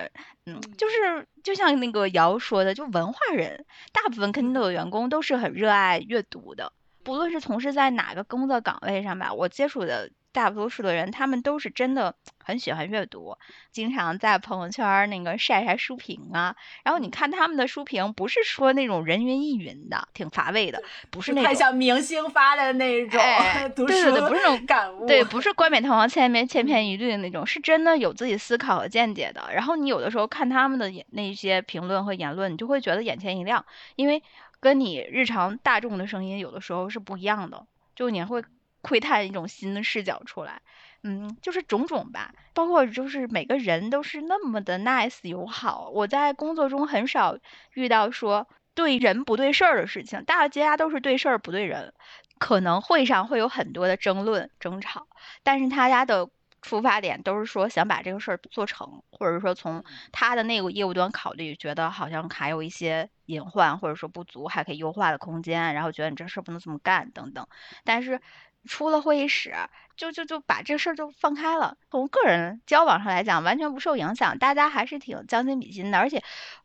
[0.45, 13.37] 嗯，就是就像那个瑶说的，就文化人，大部分肯定都有员工都是很热爱阅读的，不论是从事在哪个工作岗位上吧，我接触的大多数的人，他们都是真的 很喜欢阅读，
[13.71, 16.55] 经常在朋友圈那个晒晒书评啊。
[16.83, 29.49] 然后你看他们的书评，不是说那种人云亦云的，挺乏味的，不是那种太像明星发的那种哎读对对对不是那种 感悟，对，不是冠冕堂皇、千篇千篇一律的那种，是真的有自己思考和见解的。
[29.53, 33.63] 然后你有的时候看他们的言那些评论和言论，你就会觉得眼前一亮，
[33.95, 34.21] 因为
[34.63, 38.43] 跟你日常大众的声音有的时候是不一样的，就你会
[38.81, 40.61] 窥探一种新的视角出来。
[41.03, 45.89] 嗯，就是种种吧，包括就是每个人都是那么的 nice 友好。
[45.89, 47.37] 我在工作中很少
[47.73, 51.93] 遇到说对人不对事儿的事情，大家都是对事儿不对人。
[52.39, 55.07] 可能会上会有很多的争论、争吵，
[55.43, 56.29] 但是大家的
[56.63, 67.45] 出发点都是说想把这个事儿做成，或者说从他的那个业务端考虑，觉得好像还有一些隐患或者说不足，还可以优化的空间，然后觉得你这事儿不能这么干等等。
[67.83, 68.21] 但是
[68.65, 69.53] 出了会议室，
[69.97, 71.77] 就就就把这事儿就放开了。
[71.91, 76.23] 从个人交往上来讲，完全不受影响，大家还是挺将心比心的，而且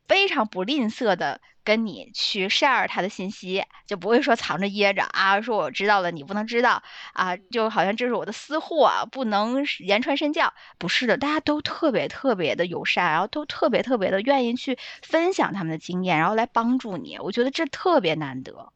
[0.09, 10.55] 非常不吝啬的跟你去 share 他的信息，就不会说藏着掖着啊，说我知道了你不能知道啊，就好像这是我的私货，不能言传身教。
[10.79, 17.19] 不是的，大家都特别特别的友善，然后都特别特别的愿意去分享他们的经验，然后来帮助你。
[17.19, 18.73] 我觉得这特别难得。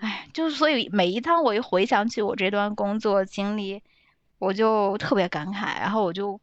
[0.00, 3.80] 哎，就是所以每一当我一回想起我这段工作经历，
[4.38, 6.40] 我就特别感慨，然后我就，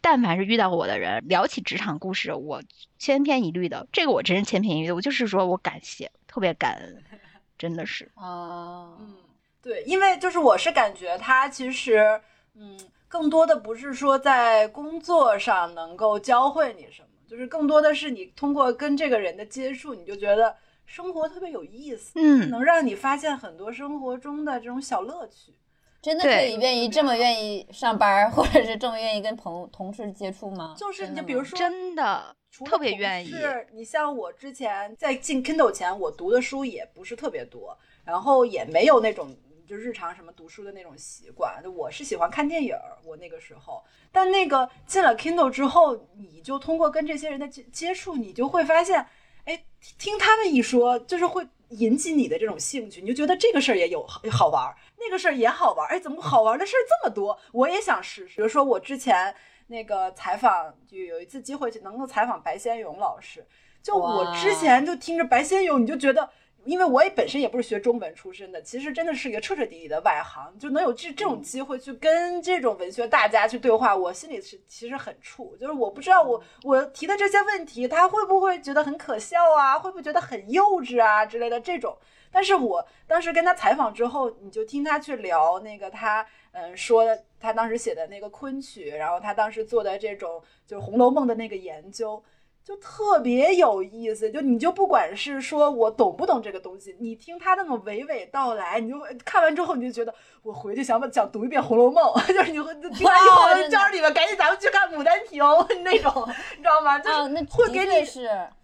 [0.00, 2.62] 但凡是遇到我的人聊起职场故事，我
[2.98, 7.02] 千篇一律的，这个我真是千篇一律的，我就是说我感谢，特别感恩，
[7.58, 8.10] 真的是。
[8.14, 9.16] 哦，嗯，
[9.62, 12.20] 对，因为就是我是感觉他其实，
[12.54, 25.54] 嗯，更多的不是说在工作上能够教会你什么，就是更多的是你通过跟这个人的接触，你就觉得生活特别有意思，嗯，能让你发现很多生活中的这种小乐趣。
[26.02, 30.74] 真的可以愿意这么愿意上班儿，或者是这么愿意跟朋同事接触吗？
[30.78, 32.34] 就是你就比如说，真的
[32.64, 33.30] 特别愿意。
[33.30, 39.36] 是你像我之前在进 Kindle 前，我读的书也不是特别多，然后也没有那种
[39.66, 41.62] 就日常什么读书的那种习惯。
[41.76, 49.06] 我是喜欢看电影儿，我那个时候，但那个进了 Kindle 之后，你就通过跟这些人的接接触，你就会发现，
[49.44, 49.62] 哎，
[49.98, 57.38] 听他们一说，就是会引起你的这种兴趣，你就觉得这个事儿也有好好玩儿，那个事儿也好玩儿，哎，怎么好玩的事儿这么多？
[57.52, 58.36] 我也想试试。
[58.36, 59.34] 比如说我之前
[59.68, 63.46] 那个采访，就有一次机会能够采访白先勇老师，
[63.82, 66.28] 就我之前就听着白先勇，你就觉得。
[66.66, 81.96] 因为我也本身也不是学中文出身的，其实真的是一个彻彻底底的外行，就能有这这种机会去跟这种文学大家去对话，我心里是其实很怵，就是我不知道我我提的这些问题，他会不会觉得很可笑啊，会不会觉得很幼稚啊之类的这种。
[82.30, 92.22] 但是我当时跟他采访之后，你就听他去聊那个他嗯说的他当时写的那个昆曲，然后他当时做的这种就是《红楼梦》的那个研究。
[92.70, 105.42] 就特别有意思，就你就不管是说我懂不懂这个东西，你听他那么娓娓道来，你就看完之后你就觉得我回去想把想读一遍《红楼梦》， 就是你会听完以后，我就真的叫着你们赶紧咱们去看《牡丹亭》
[105.82, 106.24] 那种，
[106.56, 106.96] 你知道吗？
[107.00, 108.06] 就是哦，那会给你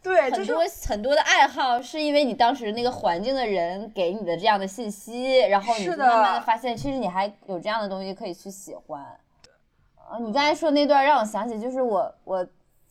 [0.01, 9.05] 对，就是很多很多的爱好，是因为你当时那个环境的人给你的这样的信息，然后你慢慢的发现，其实你还有这样的东西可以去喜欢。
[10.09, 12.47] 呃，你刚才说那段让我想起，就是我我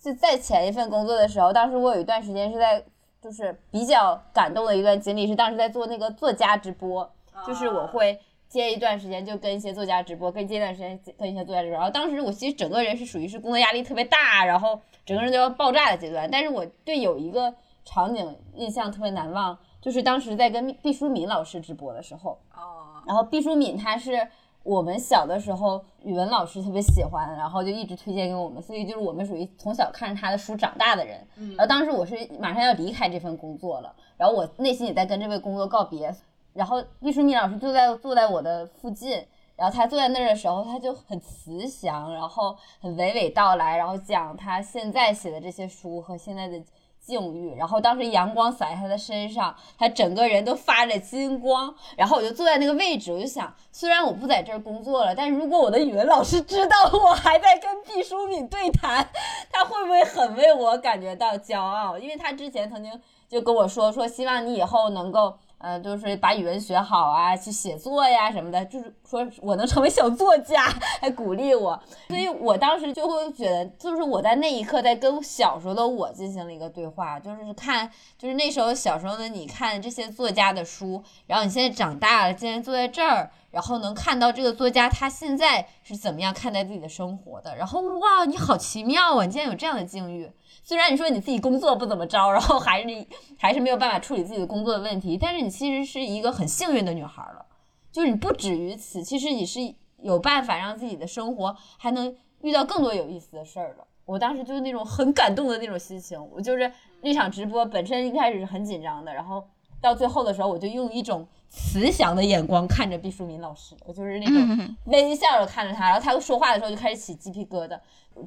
[0.06, 2.84] 是在前一份工作的时候，当时我有一段时间是在
[3.20, 7.12] 就是比较感动的一段经历，是当时在做那个作家直播，
[7.46, 8.20] 就是我会。
[8.48, 11.78] 接一段时间就跟一些作家直播，跟接一段时间跟一些作家直播。
[11.78, 16.30] 然后当时我其实整个人是属于是工作压力特别大，然后整个人都要爆炸的阶段。
[16.32, 17.54] 但是我对有一个
[17.84, 24.26] 场景印象特别难忘，就是当时在跟毕淑敏老师直播的时候，哦，然后毕淑敏她是
[24.66, 31.26] 我们小的时候语文老师特别喜欢，然后就一直推荐给我们，所以就是我们属于从小看着他的书长大的人。
[31.56, 36.14] 然后当时我是马上要离开这份工作了，然后我内心也在跟这份工作告别，
[36.54, 39.24] 然后毕淑敏老师就在坐在我的附近。
[39.56, 46.62] 然后他坐在那儿的时候，他就很慈祥，然后很娓娓道来，然后讲他现在写的这些书和现在的
[47.06, 47.56] 境遇。
[47.56, 51.74] 然后当时阳光洒在他的身上，他整个人都发着金光。
[51.96, 59.08] 然后我就坐在那个位置，我就想，虽然我不在这儿工作了，但如果我的语文老师知道我还在跟毕淑敏对谈，
[59.52, 61.98] 他会不会很为我感觉到骄傲？
[61.98, 63.00] 因为他之前曾经
[63.30, 65.38] 就跟我说，说希望你以后能够。
[65.58, 70.66] 嗯，就是把语文学好啊，去写作呀什么的，就是说我能成为小作家，
[71.00, 90.30] 还鼓励我，所以我当时就会觉得，就是我在那一刻在跟小时候的我进行了一个对话，就是看，就是那时候小时候的你看这些作家的书，然后你现在长大了，竟然坐在这儿，然后能看到这个作家他现在是怎么样看待自己的生活的，然后哇，你好奇妙啊，你竟然有这样的境遇。
[90.68, 93.08] 虽然你说你自己工作不怎么着，然后还是
[93.38, 97.46] 还是没有办法处理自己的工作的问题，但是你其实是一个很幸运的女孩了。
[97.92, 99.60] 就是你不止于此，其实你是
[100.02, 103.86] 有办法让自己的生活还能遇到更多有意思的事儿了。
[104.06, 106.20] 我当时就是那种很感动的那种心情。
[106.34, 109.48] 我就是那场直播本身一开始是很紧张的，然后
[109.80, 117.80] 到最后的时候，我就用一种慈祥的眼光看着毕淑敏老师，我就是那种微笑着看着他，然后他说话的时候就开始起鸡皮疙瘩，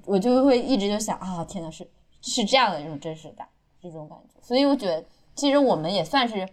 [0.07, 1.85] 我就会一直就想啊，天呐，是。
[2.21, 3.47] 是这样的一种真实感，
[3.81, 5.05] 这种感觉，所以我觉得
[5.35, 6.49] 其实我们也算是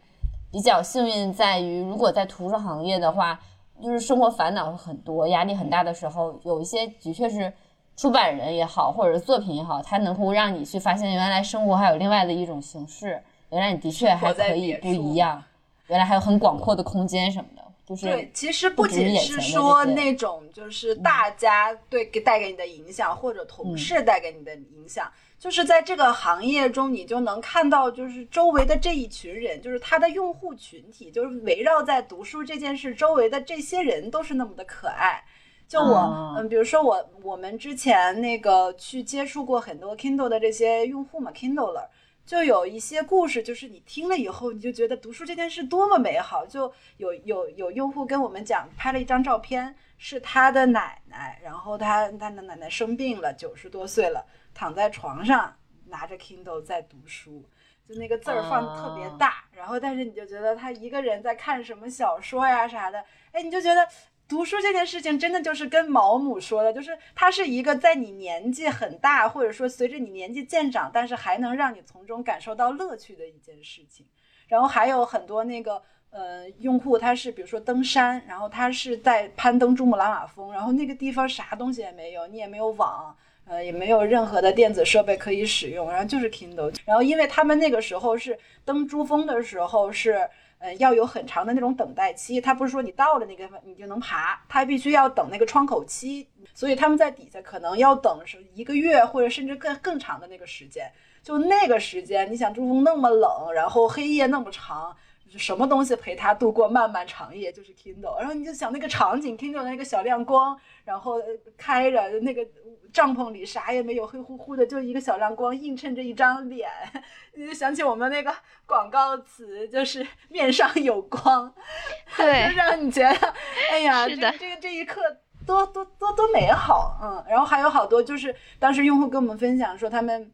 [0.52, 3.40] 比较幸运，在于如果在图书行业的话，
[3.82, 7.52] 就是生活烦恼很多、压力很大的时候，有一些的确是
[7.98, 15.44] 出版人也好，或者是作品也好，它能够让你去发现原来生活还有另外的一种形式，原来你的确还可以不一样，
[15.88, 17.55] 原来还有很广阔的空间什么的。
[17.86, 25.12] 就是对，其实不仅是说那种就是大家对给带给你的影响，或者同事带给你的影响。
[25.38, 35.24] 就是在这个行业中，你就能看到，就是周围的这一群人，就是他的用户群体，就是围绕在读书这件事周围的这些人，都是那么的可爱。
[35.68, 41.86] 就我，嗯，比如说我，我们之前那个去接触过很多 Kindle 的这些用户嘛，Kindler，
[42.26, 46.46] 就有一些故事，就是你听了以后，你就觉得读书这件事多么美好。
[46.46, 54.26] 就有有有用户跟我们讲，拍了一张照片，是他的奶奶，然后他他的奶奶生病了，九十多岁了。
[54.54, 55.54] 躺在床上
[55.88, 57.44] 拿着 Kindle 在读书，
[57.88, 63.04] 就那个字儿放的特别大，然后但是你就觉得他一个人在看什么小说呀啥的，
[63.34, 63.86] 哎，你就觉得
[64.28, 74.06] 读书这件事情真的就是跟毛姆说的，就是它是一个在你年纪很大，或者说随着你年纪渐长，但是还能让你从中感受到乐趣的一件事情。
[74.48, 83.16] 然后还有很多那个呃用户，他是比如说登山，然后他是在攀登珠穆朗玛峰，然后那个地方啥东西也没有，你也没有网。
[83.48, 86.76] 呃，也没有任何的电子设备可以使用，然后就是 Kindle。
[86.84, 90.28] 然后因为他们那个时候是登珠峰的时候是，
[90.60, 92.40] 呃，要有很长的那种等待期。
[92.40, 100.92] 它不是说你到了那个地方你就能爬，它必须要等那个窗口期，所以他们在底下可能要等是一个月或者甚至更更长的那个时间。
[101.22, 104.96] 就那个时间，你想珠峰那么冷，然后黑夜那么长。
[105.38, 108.18] 什么东西陪他度过漫漫长夜，就是 Kindle。
[108.18, 111.22] 然后你就想那个场景，Kindle 那个小亮光，然后
[111.58, 112.46] 开着那个
[112.94, 116.70] 帐篷里啥也没有，黑乎乎的，就一个小亮光映衬着一张脸。
[117.36, 118.34] 你就想起我们那个
[118.66, 121.54] 广告词，就是面上有光，
[122.16, 123.34] 对，就让你觉得，
[123.72, 125.02] 哎呀，这个这个这一刻
[125.46, 127.26] 多多多多美好，嗯。
[127.30, 130.32] 然后还有好多就是当时用户跟我们分享说他们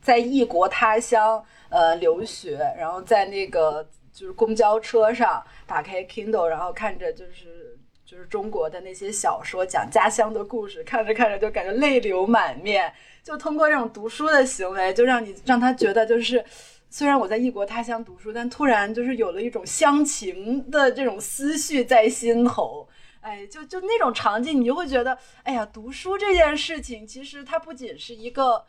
[0.00, 3.86] 在异国他乡呃留学，然后在那个。
[4.20, 12.92] 就是公交车上打开 Kindle，然后看着就是就是中国的那些小说，讲家乡的故事，看着看着就感觉泪流满面。
[13.22, 16.44] 就通过这种读书的行为，就让你让他觉得就是，
[16.90, 22.86] 虽然我在异国他乡读书，但突然就是有了一种乡情的这种思绪在心头。
[23.22, 28.66] 哎，就就那种场景，你就会觉得，哎呀，读书这件事情，其实它不仅是一个。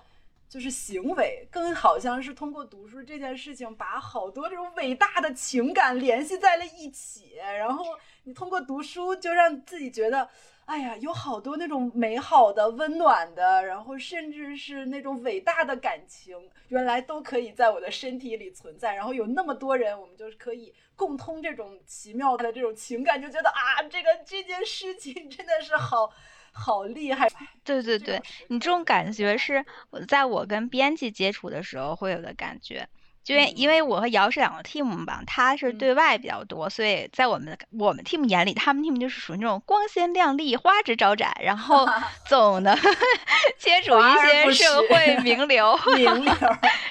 [0.52, 7.38] 就是行为，更好像是通过读书这件事情，把好多这种伟大的情感联系在了一起。
[7.38, 7.86] 然后
[8.26, 10.28] 你通过读书，就让自己觉得，
[10.66, 16.38] 哎呀，有好多那种美好的、温暖的，然后甚至是那种伟大的感情，
[16.68, 18.94] 原来都可以在我的身体里存在。
[18.94, 26.12] 然后有那么多人，我们就是可以共通这种奇妙的这种情感，就觉得啊，这个这件事情真的是好。
[26.52, 27.28] 好厉害！
[27.64, 32.88] 对对对，你这种感觉是我在我跟编辑接触的时候会有的感觉。
[33.24, 41.88] 就因因为我和姚是两个 team 吧，他是对外比较多，所以在我们我们 team 眼里，他们 team 就是属于那种光鲜亮丽、花枝招展，然后
[42.28, 42.76] 总的
[43.60, 46.34] 接触一些社会名流，名流。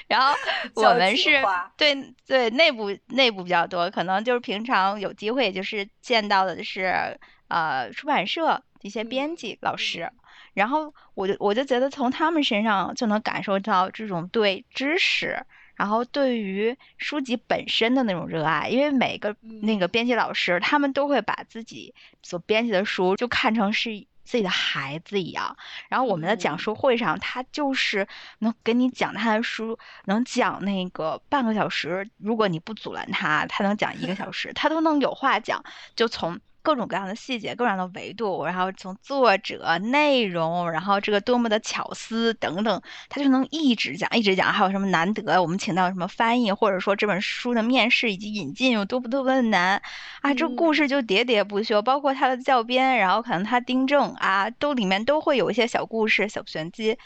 [0.07, 0.33] 然后
[0.75, 1.43] 我们是
[1.75, 10.11] 对对内部内部比较多，可能就是平常有机会就是见到的是呃出版社一些编辑老师。
[10.53, 18.67] 然后我就我就觉得从他们身上就能感受到这种对知识，然后对于书籍本身的那种热爱。
[18.67, 25.55] 因为每个那个编辑老师，他们都会把自己所编辑的书就看成是自己的孩子一样。
[25.87, 28.05] 然后我们的讲书会上，他就是
[28.39, 32.09] 能给你讲他的书，能讲那个半个小时。
[32.17, 35.63] 如果你不阻拦他，他能讲一个小时，他都能有话讲。
[35.95, 36.41] 就从。
[36.61, 44.51] 各种各样的细节，各种各样的维度，然后从作者、内容，然后这个多么的巧思等等，他就能一直讲，一直讲。
[44.51, 49.81] 还有什么难得我们请到什么翻译，或者说这本书的面试以及引进有多不多么的难
[50.21, 50.33] 啊？
[50.33, 56.97] 这故事就喋喋不休，包括他的教编，然后可能他订正啊，都里面都会有一些小故事、小玄机。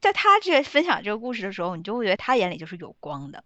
[0.00, 3.42] 在他这分享这个故事的时候，你就会觉得他眼里就是有光的，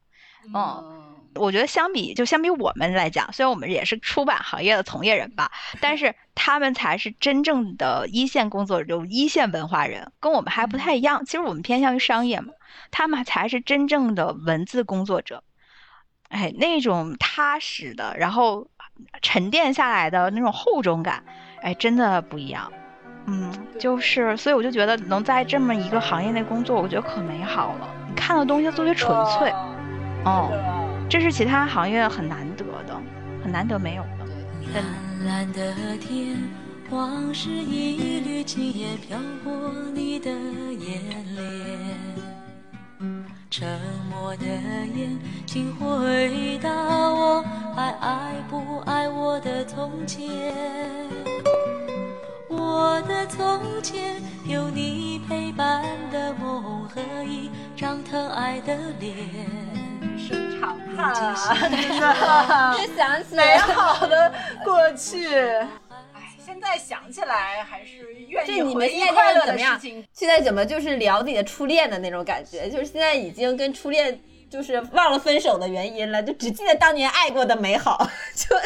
[0.55, 0.97] 嗯。
[1.37, 5.49] 我觉得相比就相比我们来讲，虽然我们也是出版行业的从业人吧，
[5.81, 11.25] 但是他们才是真正的一线工作者，一线文化人，跟我们还不太一样。
[11.25, 12.53] 其实我们偏向于商业嘛，
[12.91, 15.45] 他们才是真正的文字工作者。
[16.31, 18.67] 哎，那种踏实的，然后
[19.23, 21.25] 沉淀下来的那种厚重感，
[21.63, 22.73] 哎，真的不一样。
[23.27, 27.89] 嗯，就是，所以我就觉得能在这么一个行业内工作，我觉得可美好了。
[28.09, 29.53] 你看的东西特别纯粹，
[30.25, 30.51] 哦。
[31.09, 33.01] 这是其他行业很难得的，
[33.43, 34.27] 很难得没有的。
[34.73, 36.37] 蓝蓝的天，
[36.89, 39.53] 往事一缕轻烟飘过
[39.93, 41.03] 你的眼
[41.35, 41.49] 帘。
[43.51, 43.67] 沉
[44.09, 47.43] 默的眼，请回答我，
[47.75, 50.31] 还爱不爱我的从前？
[52.49, 59.90] 我的从前，有你陪伴的梦和一张疼爱的脸。
[60.29, 64.33] 声长叹啊， 真的，越想起美 好的
[64.65, 65.27] 过去，
[66.15, 70.07] 哎，现在想起来还是愿意回忆快乐的事情。
[70.13, 72.69] 现在怎么就是聊自己的初恋的那种感觉？
[72.71, 74.21] 就是现在已经跟初恋。
[74.51, 77.97] 就是忘了分手的原因了，就只记得当年爱过的美好。
[78.35, 78.57] 就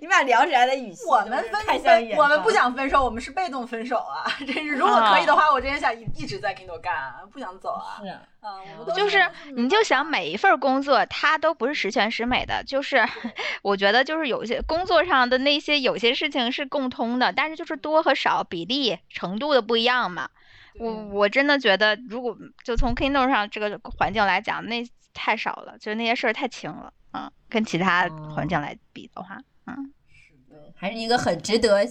[0.00, 1.44] 你们俩聊起来的语气，我们
[1.82, 4.24] 分，我们不想分手，我们是被动分手啊。
[4.38, 8.00] 真是，如果可以的话，我真的想一一直在 Kindle 干，不想走啊。
[8.00, 12.64] 是，嗯，就是你就想每一份工作，它都不是十全十美的。
[12.64, 13.06] 就是
[13.60, 20.30] 我觉得，就是有些工作上的那些有些事情是共通的，但是就是多和少比例程度的不一样嘛。
[20.78, 24.84] 我我真的觉得，如果就从 Kindle 上这个环境来讲，那。
[25.18, 29.74] 太少了，就是那些事儿太轻了嗯，跟其他环境来比的话，嗯，
[30.12, 31.90] 是的还是一个很值得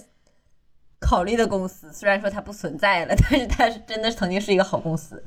[1.00, 1.92] 考虑的公司。
[1.92, 5.20] 虽然说它不存在了， 但是它是真的曾经是一个好公司，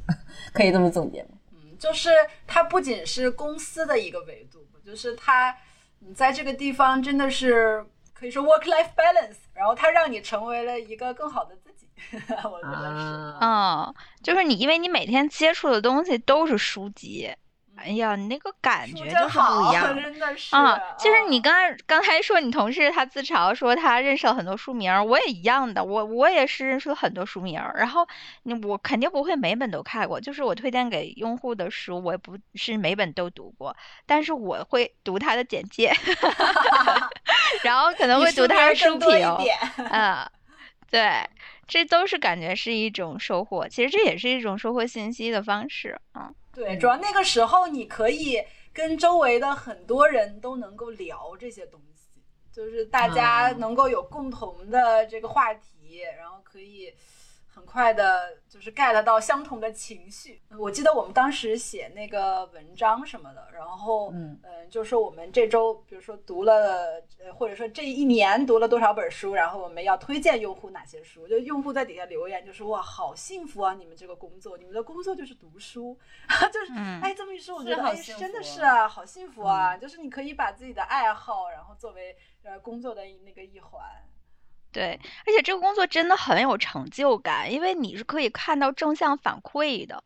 [0.54, 1.32] 可以这么总结吗？
[1.52, 2.10] 嗯，就是
[2.48, 5.54] 它不仅是公司的一个维度，就是它
[6.00, 7.86] 你在这个地方真的是
[8.20, 11.88] 可以说 work life balance，然后它让你成为了一个更好的自己。
[12.44, 17.34] 我觉得是，嗯，就是你，因为你每天接触的东西都是书籍。
[17.82, 20.80] 哎呀，你那个感觉就是不一 样，真的是啊。
[20.98, 27.62] 其实你刚才刚才说你同事他自嘲说他认识了很多书名，我也一样的，我我也是认识了很多书名。
[27.76, 28.08] 然后
[28.44, 33.76] 你我肯定不会每本都看过，就是我推荐给用户的书，我也不是每本都读过，
[34.06, 35.92] 但是我会读他的简介，
[37.64, 39.10] 然后可能会读他的书评，
[39.90, 40.30] 嗯，
[40.92, 41.22] 对，
[41.68, 43.68] 这都是感觉是一种收获。
[43.68, 46.34] 其实这也是一种收获信息的方式，嗯。
[46.54, 48.44] 对，主要那个时候你可以
[48.74, 52.10] 跟周围的很多人都能够聊这些东西，
[52.52, 56.94] 就是大家能够有共同的这个话题，然后可以。
[57.60, 60.42] 很快的，就是 get 到相同的情绪。
[60.58, 64.40] 我记得我们当时写那个文章什么的，然后，嗯，
[64.70, 73.74] 就是我们这周，比如说读了，呃，或者说这一年读了多少本书，然后我们要推荐用户哪些书，就用户在底下留言，就说哇，好幸福啊！
[73.74, 76.00] 你们这个工作，你们的工作就是读书，
[76.54, 76.72] 就是，
[77.04, 79.76] 哎，这么一说，我觉得哎，真的是啊，好幸福啊！
[79.76, 83.82] 就是你可以把自己的爱好，然后作为呃工作的那个一环。
[84.72, 90.04] 对，而且这个工作真的很有成就感，因为你是可以看到正向反馈的，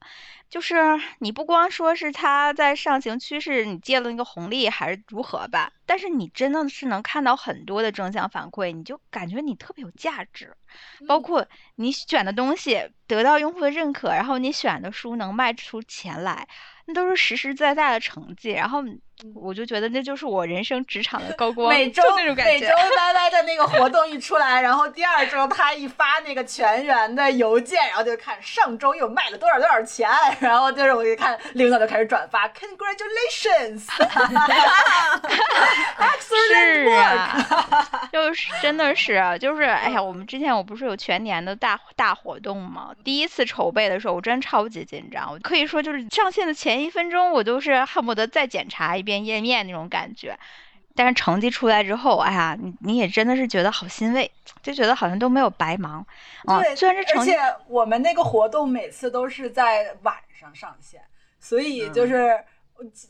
[0.49, 0.77] 就是
[1.19, 10.55] 你不光说是他在上行趋势，你借了那个红利还是如何吧，但是你真的是能看到很多的正向反馈，你就感觉你特别有价值，
[11.07, 11.45] 包括
[11.75, 16.47] 你选的东西得到用户的认可，然后你选的书能卖出钱来，
[16.85, 18.81] 那都是实实在在的成绩，然后
[19.35, 22.67] 我就觉得那就是我人生职场的高 光，每周那种感觉每周。
[22.97, 30.09] 歪歪的那个活动一出来，然后第二周他一发那个全员的邮件，然后就看上周又卖了多少多少钱，
[30.39, 33.85] 然后就是我一看领导就开始转发，Congratulations，
[36.19, 42.91] 是啊，就是真的是啊，就是哎呀，我们之前我不是有全年的大大活动吗？
[43.03, 50.35] 第一次筹备的时候，我真超级紧张，我可以说就是上线的前一分钟，我都是恨不得再检查一遍页面那种感觉。
[50.95, 54.31] 但是成绩出来之后，哎呀，你你也真的是觉得好欣慰，
[54.61, 56.05] 就觉得好像都没有白忙
[56.45, 56.61] 啊。
[56.61, 61.01] 对，虽然这成绩而且我们那个活动每次都是在晚上上线，
[61.39, 62.43] 所以就是。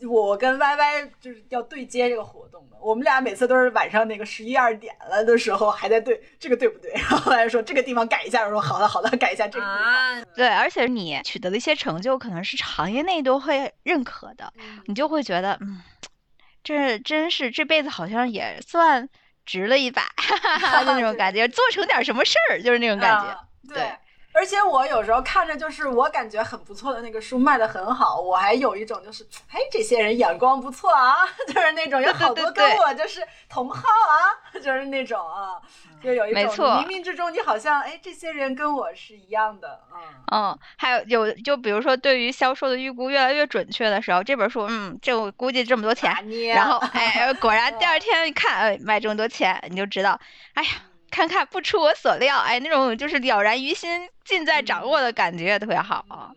[0.08, 9.94] 我跟 Y Y 就是要对接这个活动的，我们俩每次都是晚上那个十一二点了的时候还在对这个对不对， 然后来说这个地方改一下，我说好的好的改一下这个地方。
[9.94, 14.52] 啊，对，而且你取得的一些成就，可能是行业内都会认可的，
[14.86, 15.82] 你就会觉得，嗯，
[16.64, 19.10] 这真是这辈子好像也算
[19.46, 23.28] 值了一把，哈哈哈， 就那种感觉，做成点什么事儿，就是那种感觉。
[23.28, 23.92] 啊对对。
[24.34, 31.16] 而且我有时候看着就是我感觉很不错的那个书卖的很好，我还有一种就是，哎，这些人眼光不错啊，
[31.48, 35.62] 就是那种有好多跟我就是同号啊， 就是那种啊，
[36.04, 40.00] 就有一种没错冥冥之中你好像哎，这些人跟我是一样的嗯。
[40.32, 46.12] 嗯，还有有就比如说，对于销售的预估越来越准确的时候，这本书，嗯，这我估计这么多钱
[46.56, 50.20] 然后哎，果然第二天一看，哎，卖这么多钱，你就知道，
[50.56, 50.70] 哎呀。
[51.14, 56.34] 看看不出我所料，哎，那种就是了然于心、尽在掌握的感觉特别好。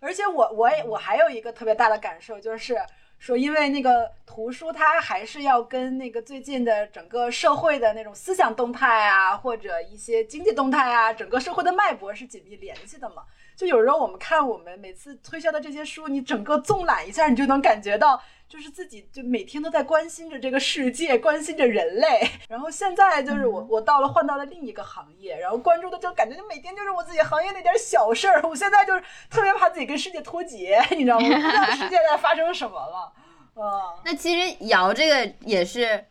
[0.00, 2.76] 而且我我也我还有一个特别大的感受，就是
[3.20, 13.22] 说，因为那个图书它还是要跟那个最近的整个社会的那种思想动态啊，或者一些经济动态啊，整个社会的脉搏是紧密联系的嘛。
[13.56, 22.30] 就有时候我们看我们每次推销的这些书，你整个纵览一下，你就能感觉到，就是自己就每天都在关心着这个世界，关心着人类。
[22.48, 28.40] 然后现在就是我我到了换到了另一个行业，然后关注的就感觉就每天就是我自己行业那点小事儿。
[28.48, 31.26] 我现在就是特别怕自己跟世界脱节，你知道吗？
[31.28, 33.12] 不知道世界在发生什么了。
[33.54, 36.04] 啊，那其实瑶这个也是，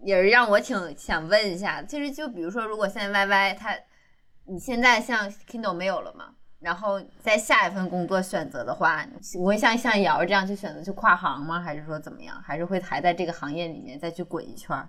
[0.00, 3.78] 也是让我挺想问一下，其实就比如说，如果现在 Y Y 它，
[4.46, 6.34] 你现在像 Kindle 没有了嘛？
[6.64, 9.06] 然后在下一份工作选择的话，
[9.38, 11.60] 我会像像瑶这样去选择去跨行吗？
[11.60, 12.40] 还是说怎么样？
[12.42, 14.88] 还是会还在这个行业里面再去滚一圈儿？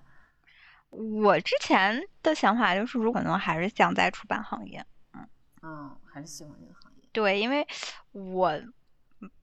[0.89, 4.85] 我之前的想法就是，如果能还是想在出版行业。
[5.13, 5.27] 嗯
[5.63, 7.03] 嗯，还是喜欢这个行业。
[7.11, 7.67] 对，因为
[8.13, 8.57] 我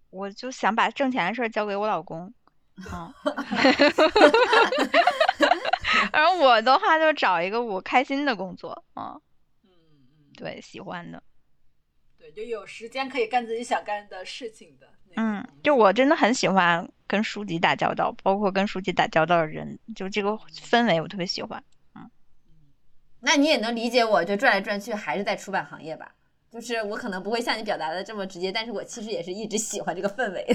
[0.08, 2.32] 我就想把挣钱的事儿交给我老公。
[2.90, 3.12] 嗯，
[6.10, 9.20] 然后我的话就找一个我开心的工作，嗯，
[9.64, 11.22] 嗯嗯，对，喜欢的，
[12.22, 14.86] 对，就有时间可以干自己想干的事情的。
[15.16, 21.62] 嗯，就我真的很喜欢跟书籍打交道，包括跟书籍打交道的人，就这个氛围我特别喜欢。
[21.96, 22.08] 嗯
[23.24, 26.14] 那你也能理解我，就转来转去还是在出版行业吧？
[26.48, 30.46] 就是我可能不会像你表达的这么直接，但是我其实也是一直喜欢这个氛围。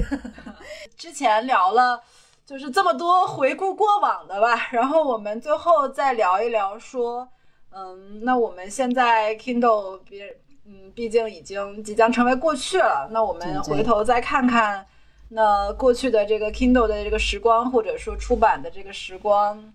[0.95, 2.01] 之前聊了
[2.45, 7.30] 就是这么多回顾过往的吧，然后我们最后再聊一聊说，
[7.72, 10.38] 嗯，那我们现在 Kindle 别，
[10.70, 14.86] 嗯，毕竟已经即将成为过去了，那我们回头再看看，
[15.30, 19.74] 那过去的这个 Kindle 的这个时光，或者说出版的这个时光，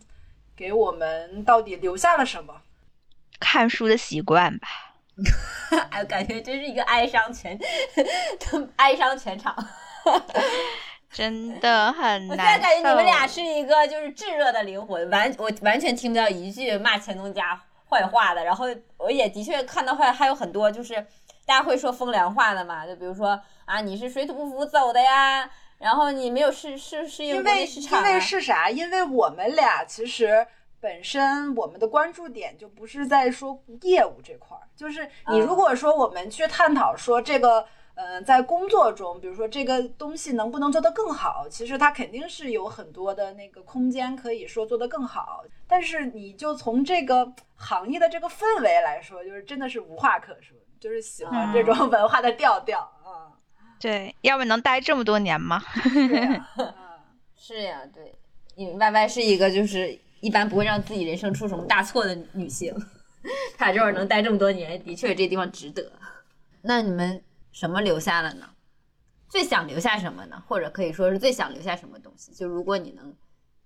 [0.55, 2.61] 给我们到底留下了什么？
[3.40, 4.68] 看书的习惯吧，
[5.90, 7.59] 哎，感觉真是一个哀伤全，
[8.76, 9.57] 哀伤全场。
[11.11, 12.59] 真的很难我现在。
[12.59, 17.61] 感觉你们俩是一个就是炙热的灵魂，完我完全听不到一句骂钱东家
[17.93, 18.43] 坏话的。
[18.45, 18.66] 然后
[18.97, 20.95] 我也的确看到还还有很多就是
[21.45, 28.14] 大家会说风凉话的嘛，就比如说啊你是水土不服走的呀，然后你没有适适适应因为国内市场、因啊。
[28.14, 28.70] 为是啥？
[28.70, 30.47] 因为我们俩其实
[30.80, 37.66] 本身我们的关注点就不是在说业务这块儿，就是你如果说我们去探讨说这个。
[37.95, 45.45] 嗯，在工作中，比如说这个东西能不能做得更好，其实它肯定是有很多的那个空间可以说做得更好。
[45.68, 53.28] 但是你就从这个行业的这个氛围来说，就是真的是无话可说，就是喜欢这种文化的调调啊。
[53.78, 55.61] 对，要不能待这么多年吗？
[55.82, 56.74] 是呀，嗯
[57.36, 58.14] 是呀，对，
[58.55, 62.74] 因为 Y Y 是一个就是一般不会让自己人生出什么大错的女性，
[63.59, 65.93] 她这儿能待这么多年，的确这地方值得。
[66.62, 67.20] 那你们
[67.53, 68.48] 什么留下了呢？
[69.28, 70.42] 最想留下什么呢？
[70.46, 72.32] 或者可以说是最想留下什么东西？
[72.32, 73.14] 就如果你能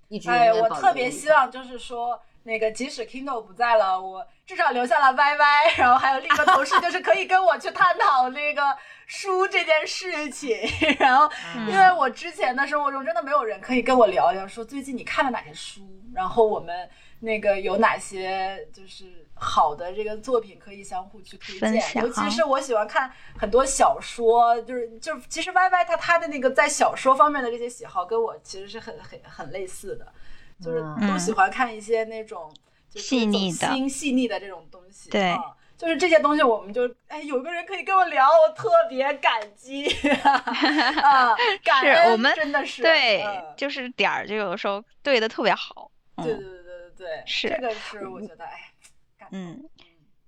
[0.09, 8.62] 一直永哎，我特别希望就是说，那个即使 Kindle 不在了，我至少留下了 YY，然后还有另一个同事，就是可以跟我去探讨那个
[9.07, 10.57] 书这件事情。
[11.01, 11.28] 然后，
[11.68, 15.80] 因为我之前的生活中真的没有人可以跟我聊聊，说最近你看了哪些书，
[16.14, 16.89] 然后我们
[17.20, 22.02] 那个有哪些就是好的这个作品可以相互去推荐。
[22.02, 30.12] 尤其是我喜欢看很多小说，就是就是其实 YY 他他的那个在小说方面的这些喜好跟我其实是很很很类似的。
[30.58, 32.50] 就是都喜欢看一些那种
[32.88, 35.10] 就是细腻的走心细腻的这种东西。
[35.10, 39.86] 对啊就是这些东西，我们就哎，有个人可以跟我聊，我特别感激
[40.24, 45.90] 啊，感是恩我们真的是对嗯，就是点儿就有的时候对的特别好。
[46.16, 46.55] 嗯对对对
[46.97, 48.72] 对是这个是我觉得哎，
[49.18, 49.68] 感动嗯，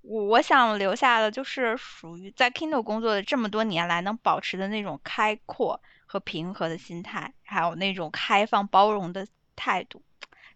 [0.02, 10.02] 我我想留下的就是属于在 Kindle 工作的这么多年来能保持的那种开阔和平和的心态，还有那种开放包容的态度。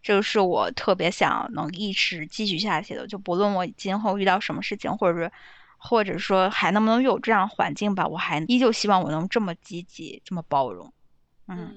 [0.01, 5.31] 这个是我特别想能一直继续下去的，就不论我今后遇到什么事情，或者是
[5.77, 10.91] 或者说还能不能有这样环境吧，我还依旧希望我能这么积极，这么包容。
[11.47, 11.75] 嗯，嗯，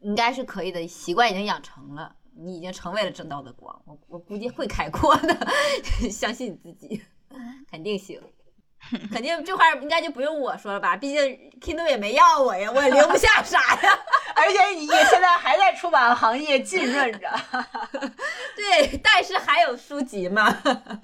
[0.00, 3.80] 应该是可以的，习惯已经养成了，你已经成为了正道的光。
[3.86, 5.36] 我我估计会开阔的，
[6.10, 7.02] 相信你自己，
[7.70, 8.20] 肯定行。
[9.12, 11.20] 肯定这话应该就不用我说了吧，毕竟
[11.60, 13.98] Kindle 也没要我呀，我也留不下啥呀。
[14.34, 17.30] 而且你也现在还在出版行业浸润着，
[18.56, 20.50] 对，但是还有书籍嘛。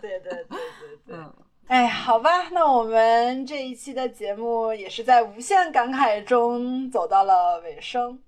[0.01, 1.17] 对对对对对。
[1.17, 1.33] 嗯，
[1.69, 8.19] 哎，好吧，那我们这一期的节目也是在无限感慨中走到了尾声。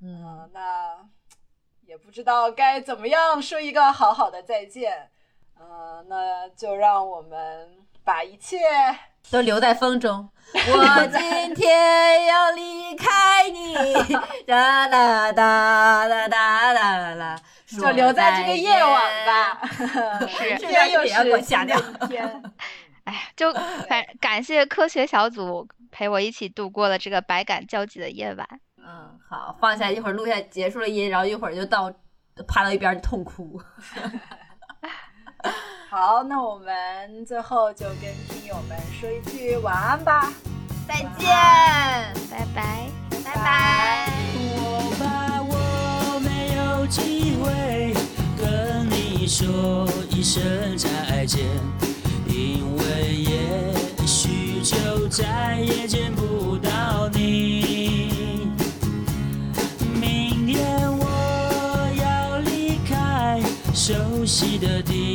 [0.00, 0.96] 嗯，那
[1.94, 5.08] 也不知道该怎么样说一个好好的再见。
[5.60, 7.70] 嗯，那就让我们
[8.02, 8.58] 把一切
[9.30, 10.28] 都留在风中。
[10.52, 13.74] 我今天要离开你，
[14.44, 19.60] 哒哒哒哒哒哒啦，就留在这个夜晚吧。
[20.26, 22.42] 是今天又别给我是吓掉一天。
[23.04, 23.52] 哎呀，就
[23.88, 28.48] 反感谢科学小组陪我一起度过了这个百感交集的夜晚。
[28.86, 31.90] 嗯，好，放下，一会儿录下结束了音，然后一会儿就到
[32.46, 33.60] 趴到一边儿痛哭。
[35.88, 40.32] 好，那我们最后就跟听友们说一句晚安吧。
[40.86, 41.28] 再见，
[42.30, 42.88] 拜拜。
[43.24, 44.10] 拜拜。
[44.36, 47.94] 我怕我没有机会
[48.36, 51.46] 跟你说一声再见，
[52.26, 57.63] 因为也许就再也见不到你。
[63.86, 65.13] 熟悉的地